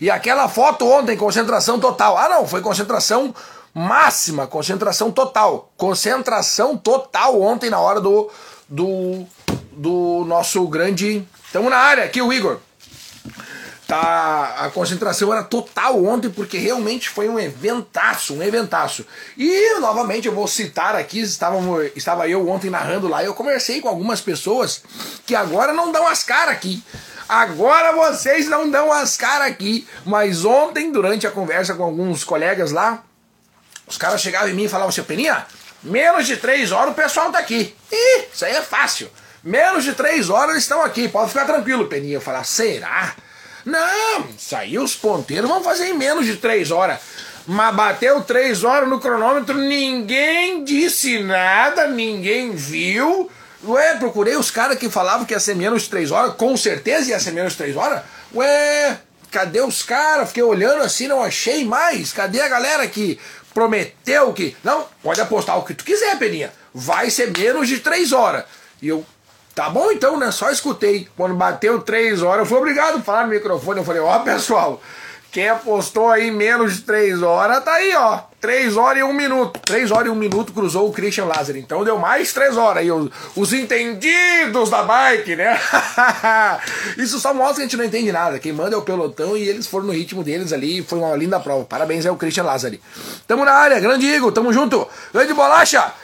E 0.00 0.10
aquela 0.10 0.48
foto 0.48 0.86
ontem, 0.86 1.16
concentração 1.16 1.78
total. 1.78 2.16
Ah 2.16 2.28
não, 2.28 2.46
foi 2.46 2.60
concentração 2.60 3.34
máxima, 3.74 4.46
concentração 4.46 5.10
total. 5.10 5.70
Concentração 5.76 6.76
total 6.76 7.40
ontem 7.40 7.70
na 7.70 7.80
hora 7.80 8.00
do, 8.00 8.30
do, 8.68 9.24
do 9.72 10.24
nosso 10.26 10.66
grande... 10.68 11.26
Estamos 11.46 11.70
na 11.70 11.78
área 11.78 12.04
aqui, 12.04 12.20
o 12.20 12.30
Igor 12.32 12.60
tá, 13.86 14.56
a 14.58 14.70
concentração 14.70 15.32
era 15.32 15.44
total 15.44 16.04
ontem, 16.04 16.28
porque 16.28 16.58
realmente 16.58 17.08
foi 17.08 17.28
um 17.28 17.38
eventaço, 17.38 18.34
um 18.34 18.42
eventaço. 18.42 19.06
E 19.36 19.78
novamente 19.78 20.26
eu 20.26 20.34
vou 20.34 20.48
citar 20.48 20.96
aqui, 20.96 21.20
estava, 21.20 21.58
estava 21.94 22.28
eu 22.28 22.48
ontem 22.48 22.68
narrando 22.68 23.06
lá, 23.06 23.22
eu 23.22 23.34
conversei 23.34 23.80
com 23.80 23.88
algumas 23.88 24.20
pessoas 24.20 24.82
que 25.24 25.34
agora 25.34 25.72
não 25.72 25.92
dão 25.92 26.06
as 26.06 26.24
caras 26.24 26.54
aqui. 26.54 26.82
Agora 27.28 27.92
vocês 27.92 28.48
não 28.48 28.70
dão 28.70 28.92
as 28.92 29.16
caras 29.16 29.48
aqui. 29.48 29.86
Mas 30.04 30.44
ontem, 30.44 30.92
durante 30.92 31.26
a 31.26 31.30
conversa 31.30 31.74
com 31.74 31.82
alguns 31.82 32.22
colegas 32.22 32.70
lá, 32.70 33.02
os 33.86 33.98
caras 33.98 34.20
chegavam 34.20 34.48
em 34.48 34.54
mim 34.54 34.64
e 34.64 34.68
falavam 34.68 34.90
assim, 34.90 35.02
Peninha, 35.02 35.44
menos 35.82 36.26
de 36.26 36.36
três 36.36 36.70
horas 36.70 36.92
o 36.92 36.94
pessoal 36.94 37.32
tá 37.32 37.38
aqui. 37.38 37.74
Ih, 37.90 38.24
isso 38.32 38.44
aí 38.44 38.54
é 38.54 38.62
fácil. 38.62 39.10
Menos 39.42 39.84
de 39.84 39.92
três 39.92 40.30
horas 40.30 40.50
eles 40.50 40.64
estão 40.64 40.82
aqui, 40.82 41.08
pode 41.08 41.28
ficar 41.28 41.44
tranquilo, 41.44 41.86
Peninha. 41.86 42.14
Eu 42.14 42.20
falar, 42.20 42.44
será? 42.44 43.14
Não, 43.66 44.28
saiu 44.38 44.84
os 44.84 44.94
ponteiros, 44.94 45.50
vamos 45.50 45.64
fazer 45.64 45.88
em 45.88 45.94
menos 45.94 46.24
de 46.24 46.36
três 46.36 46.70
horas. 46.70 47.00
Mas 47.48 47.74
bateu 47.74 48.22
três 48.22 48.62
horas 48.62 48.88
no 48.88 49.00
cronômetro, 49.00 49.58
ninguém 49.58 50.64
disse 50.64 51.18
nada, 51.18 51.88
ninguém 51.88 52.52
viu. 52.52 53.28
Ué, 53.64 53.96
procurei 53.96 54.36
os 54.36 54.52
caras 54.52 54.78
que 54.78 54.88
falavam 54.88 55.26
que 55.26 55.34
ia 55.34 55.40
ser 55.40 55.56
menos 55.56 55.82
de 55.82 55.90
três 55.90 56.12
horas, 56.12 56.34
com 56.36 56.56
certeza 56.56 57.10
ia 57.10 57.18
ser 57.18 57.32
menos 57.32 57.52
de 57.52 57.58
três 57.58 57.76
horas. 57.76 58.02
Ué, 58.32 58.98
cadê 59.32 59.60
os 59.60 59.82
caras? 59.82 60.28
Fiquei 60.28 60.44
olhando 60.44 60.82
assim, 60.82 61.08
não 61.08 61.22
achei 61.22 61.64
mais. 61.64 62.12
Cadê 62.12 62.40
a 62.40 62.48
galera 62.48 62.86
que 62.86 63.18
prometeu 63.52 64.32
que. 64.32 64.56
Não, 64.62 64.86
pode 65.02 65.20
apostar 65.20 65.58
o 65.58 65.64
que 65.64 65.74
tu 65.74 65.84
quiser, 65.84 66.16
Peninha. 66.18 66.52
Vai 66.72 67.10
ser 67.10 67.36
menos 67.36 67.66
de 67.66 67.80
três 67.80 68.12
horas. 68.12 68.44
E 68.80 68.88
eu, 68.88 69.04
Tá 69.56 69.70
bom 69.70 69.90
então, 69.90 70.18
né? 70.18 70.30
Só 70.30 70.50
escutei. 70.50 71.08
Quando 71.16 71.34
bateu 71.34 71.80
três 71.80 72.20
horas, 72.20 72.40
eu 72.40 72.46
fui 72.46 72.58
obrigado 72.58 72.98
a 72.98 73.00
falar 73.00 73.22
no 73.22 73.30
microfone. 73.30 73.78
Eu 73.78 73.86
falei, 73.86 74.02
ó, 74.02 74.18
pessoal, 74.18 74.82
quem 75.32 75.48
apostou 75.48 76.10
aí 76.10 76.30
menos 76.30 76.76
de 76.76 76.82
três 76.82 77.22
horas, 77.22 77.64
tá 77.64 77.72
aí, 77.72 77.94
ó. 77.96 78.20
Três 78.38 78.76
horas 78.76 78.98
e 78.98 79.02
um 79.02 79.14
minuto. 79.14 79.58
Três 79.60 79.90
horas 79.90 80.08
e 80.08 80.10
um 80.10 80.14
minuto 80.14 80.52
cruzou 80.52 80.86
o 80.86 80.92
Christian 80.92 81.24
Lázaro. 81.24 81.56
Então 81.56 81.82
deu 81.84 81.98
mais 81.98 82.34
três 82.34 82.54
horas. 82.54 82.82
aí 82.82 82.92
os, 82.92 83.10
os 83.34 83.54
entendidos 83.54 84.68
da 84.68 84.82
bike, 84.82 85.34
né? 85.34 85.58
Isso 86.98 87.18
só 87.18 87.32
mostra 87.32 87.54
que 87.54 87.60
a 87.60 87.64
gente 87.64 87.78
não 87.78 87.84
entende 87.86 88.12
nada. 88.12 88.38
Quem 88.38 88.52
manda 88.52 88.74
é 88.76 88.78
o 88.78 88.82
pelotão 88.82 89.34
e 89.38 89.48
eles 89.48 89.66
foram 89.66 89.86
no 89.86 89.92
ritmo 89.94 90.22
deles 90.22 90.52
ali. 90.52 90.82
Foi 90.82 90.98
uma 90.98 91.16
linda 91.16 91.40
prova. 91.40 91.64
Parabéns 91.64 92.04
ao 92.04 92.14
Christian 92.16 92.44
Lázaro. 92.44 92.78
Tamo 93.26 93.42
na 93.42 93.52
área, 93.52 93.80
grande 93.80 94.04
Igor, 94.04 94.32
tamo 94.32 94.52
junto. 94.52 94.86
Grande 95.14 95.32
bolacha. 95.32 95.94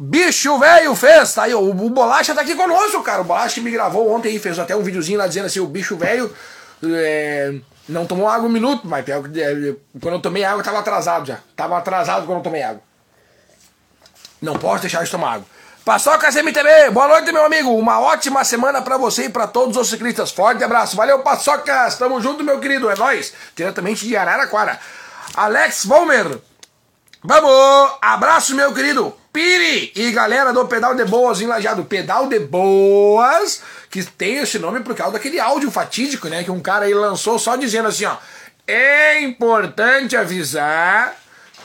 Bicho 0.00 0.56
velho 0.60 0.94
fez, 0.94 1.34
tá 1.34 1.42
aí, 1.42 1.54
o, 1.54 1.70
o 1.70 1.90
Bolacha 1.90 2.32
tá 2.32 2.42
aqui 2.42 2.54
conosco, 2.54 3.02
cara. 3.02 3.20
O 3.20 3.24
Bolacha 3.24 3.60
me 3.60 3.68
gravou 3.68 4.08
ontem 4.12 4.32
e 4.32 4.38
fez 4.38 4.56
até 4.56 4.76
um 4.76 4.82
videozinho 4.82 5.18
lá 5.18 5.26
dizendo 5.26 5.46
assim: 5.46 5.58
o 5.58 5.66
bicho 5.66 5.96
velho 5.96 6.32
é, 6.84 7.54
não 7.88 8.06
tomou 8.06 8.28
água 8.28 8.48
um 8.48 8.52
minuto, 8.52 8.86
mas 8.86 9.04
é, 9.08 9.20
quando 10.00 10.14
eu 10.14 10.20
tomei 10.20 10.44
água 10.44 10.62
tava 10.62 10.78
atrasado 10.78 11.26
já. 11.26 11.40
Tava 11.56 11.76
atrasado 11.76 12.26
quando 12.26 12.38
eu 12.38 12.44
tomei 12.44 12.62
água. 12.62 12.80
Não 14.40 14.56
posso 14.56 14.82
deixar 14.82 15.02
de 15.02 15.10
tomar 15.10 15.34
água. 15.34 15.46
Paçoca 15.84 16.30
CMTV, 16.30 16.90
boa 16.92 17.08
noite, 17.08 17.32
meu 17.32 17.44
amigo. 17.44 17.74
Uma 17.76 17.98
ótima 17.98 18.44
semana 18.44 18.80
para 18.80 18.96
você 18.98 19.24
e 19.24 19.28
para 19.28 19.48
todos 19.48 19.76
os 19.76 19.88
ciclistas. 19.88 20.30
Forte 20.30 20.62
abraço. 20.62 20.94
Valeu, 20.94 21.18
Paçocas. 21.20 21.96
Tamo 21.96 22.20
junto, 22.20 22.44
meu 22.44 22.60
querido. 22.60 22.88
É 22.88 22.94
nóis. 22.94 23.32
Diretamente 23.56 24.06
de 24.06 24.16
Araraquara. 24.16 24.78
Alex 25.34 25.86
Volmer. 25.86 26.38
Vamos! 27.24 27.96
Abraço, 28.00 28.54
meu 28.54 28.72
querido. 28.72 29.12
Piri 29.38 29.92
e 29.94 30.10
galera 30.10 30.52
do 30.52 30.66
Pedal 30.66 30.96
de 30.96 31.04
Boas 31.04 31.40
em 31.40 31.48
Pedal 31.88 32.26
de 32.26 32.40
Boas, 32.40 33.62
que 33.88 34.02
tem 34.02 34.38
esse 34.38 34.58
nome 34.58 34.80
por 34.80 34.96
causa 34.96 35.12
daquele 35.12 35.38
áudio 35.38 35.70
fatídico, 35.70 36.26
né? 36.26 36.42
Que 36.42 36.50
um 36.50 36.58
cara 36.58 36.86
aí 36.86 36.92
lançou 36.92 37.38
só 37.38 37.54
dizendo 37.54 37.86
assim, 37.86 38.04
ó. 38.04 38.16
É 38.66 39.20
importante 39.20 40.16
avisar 40.16 41.14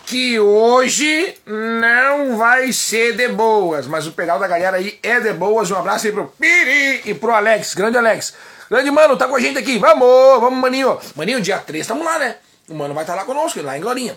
que 0.06 0.40
hoje 0.40 1.34
não 1.48 2.38
vai 2.38 2.72
ser 2.72 3.16
de 3.16 3.30
boas, 3.30 3.88
mas 3.88 4.06
o 4.06 4.12
pedal 4.12 4.38
da 4.38 4.48
galera 4.48 4.78
aí 4.78 5.00
é 5.02 5.20
de 5.20 5.34
boas. 5.34 5.72
Um 5.72 5.78
abraço 5.78 6.06
aí 6.06 6.14
pro 6.14 6.28
Piri 6.40 7.02
e 7.06 7.16
pro 7.16 7.34
Alex, 7.34 7.74
grande 7.74 7.98
Alex. 7.98 8.36
Grande 8.70 8.92
mano, 8.92 9.18
tá 9.18 9.28
com 9.28 9.36
a 9.36 9.40
gente 9.40 9.58
aqui. 9.58 9.80
Vamos, 9.80 10.40
vamos, 10.40 10.60
maninho. 10.60 11.00
Maninho, 11.16 11.42
dia 11.42 11.58
3, 11.58 11.88
tamo 11.88 12.04
lá, 12.04 12.20
né? 12.20 12.36
O 12.70 12.76
mano 12.76 12.94
vai 12.94 13.04
estar 13.04 13.14
tá 13.14 13.22
lá 13.22 13.26
conosco, 13.26 13.60
lá 13.64 13.76
em 13.76 13.82
Glorinha. 13.82 14.16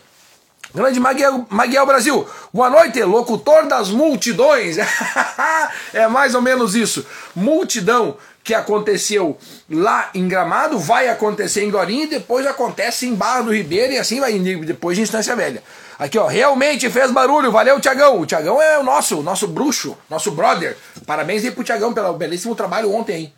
Grande 0.76 1.00
Maguel, 1.00 1.46
Maguel 1.48 1.86
Brasil, 1.86 2.28
boa 2.52 2.68
noite, 2.68 3.02
locutor 3.02 3.66
das 3.66 3.88
multidões. 3.88 4.76
é 5.94 6.06
mais 6.06 6.34
ou 6.34 6.42
menos 6.42 6.74
isso. 6.74 7.06
Multidão 7.34 8.18
que 8.44 8.52
aconteceu 8.52 9.38
lá 9.70 10.10
em 10.12 10.28
Gramado, 10.28 10.78
vai 10.78 11.08
acontecer 11.08 11.64
em 11.64 11.70
Gorinha 11.70 12.04
e 12.04 12.08
depois 12.08 12.46
acontece 12.46 13.06
em 13.06 13.14
Barra 13.14 13.40
do 13.40 13.54
Ribeiro 13.54 13.94
e 13.94 13.98
assim 13.98 14.20
vai 14.20 14.38
depois 14.38 14.98
de 14.98 15.02
Instância 15.02 15.34
Velha. 15.34 15.62
Aqui, 15.98 16.18
ó, 16.18 16.26
realmente 16.26 16.90
fez 16.90 17.10
barulho, 17.10 17.50
valeu, 17.50 17.80
Tiagão. 17.80 18.20
O 18.20 18.26
Tiagão 18.26 18.60
é 18.60 18.78
o 18.78 18.82
nosso, 18.82 19.22
nosso 19.22 19.48
bruxo, 19.48 19.96
nosso 20.10 20.30
brother. 20.32 20.76
Parabéns 21.06 21.42
aí 21.42 21.52
pro 21.52 21.64
Tiagão 21.64 21.94
pelo 21.94 22.12
belíssimo 22.12 22.54
trabalho 22.54 22.92
ontem, 22.94 23.16
hein? 23.16 23.32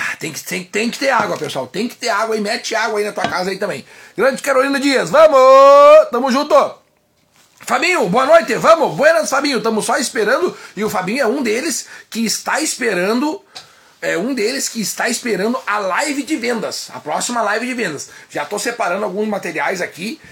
Ah, 0.00 0.14
tem 0.16 0.32
que, 0.32 0.44
tem, 0.44 0.62
tem 0.62 0.90
que 0.90 0.96
ter 0.96 1.10
água, 1.10 1.36
pessoal. 1.36 1.66
Tem 1.66 1.88
que 1.88 1.96
ter 1.96 2.08
água 2.08 2.36
e 2.36 2.40
mete 2.40 2.72
água 2.72 3.00
aí 3.00 3.04
na 3.04 3.10
tua 3.10 3.26
casa 3.26 3.50
aí 3.50 3.58
também. 3.58 3.84
Grande 4.16 4.40
Carolina 4.40 4.78
Dias, 4.78 5.10
vamos! 5.10 6.08
Tamo 6.12 6.30
junto! 6.30 6.54
Fabinho, 7.66 8.08
boa 8.08 8.24
noite, 8.24 8.54
vamos! 8.54 8.96
Buenas, 8.96 9.28
Fabinho, 9.28 9.58
estamos 9.58 9.84
só 9.84 9.96
esperando. 9.96 10.56
E 10.76 10.84
o 10.84 10.88
Fabinho 10.88 11.22
é 11.22 11.26
um 11.26 11.42
deles 11.42 11.88
que 12.08 12.24
está 12.24 12.60
esperando. 12.60 13.42
É 14.00 14.16
um 14.16 14.32
deles 14.32 14.68
que 14.68 14.80
está 14.80 15.08
esperando 15.08 15.58
a 15.66 15.80
live 15.80 16.22
de 16.22 16.36
vendas, 16.36 16.88
a 16.94 17.00
próxima 17.00 17.42
live 17.42 17.66
de 17.66 17.74
vendas. 17.74 18.10
Já 18.30 18.44
estou 18.44 18.60
separando 18.60 19.04
alguns 19.04 19.26
materiais 19.26 19.80
aqui 19.80 20.20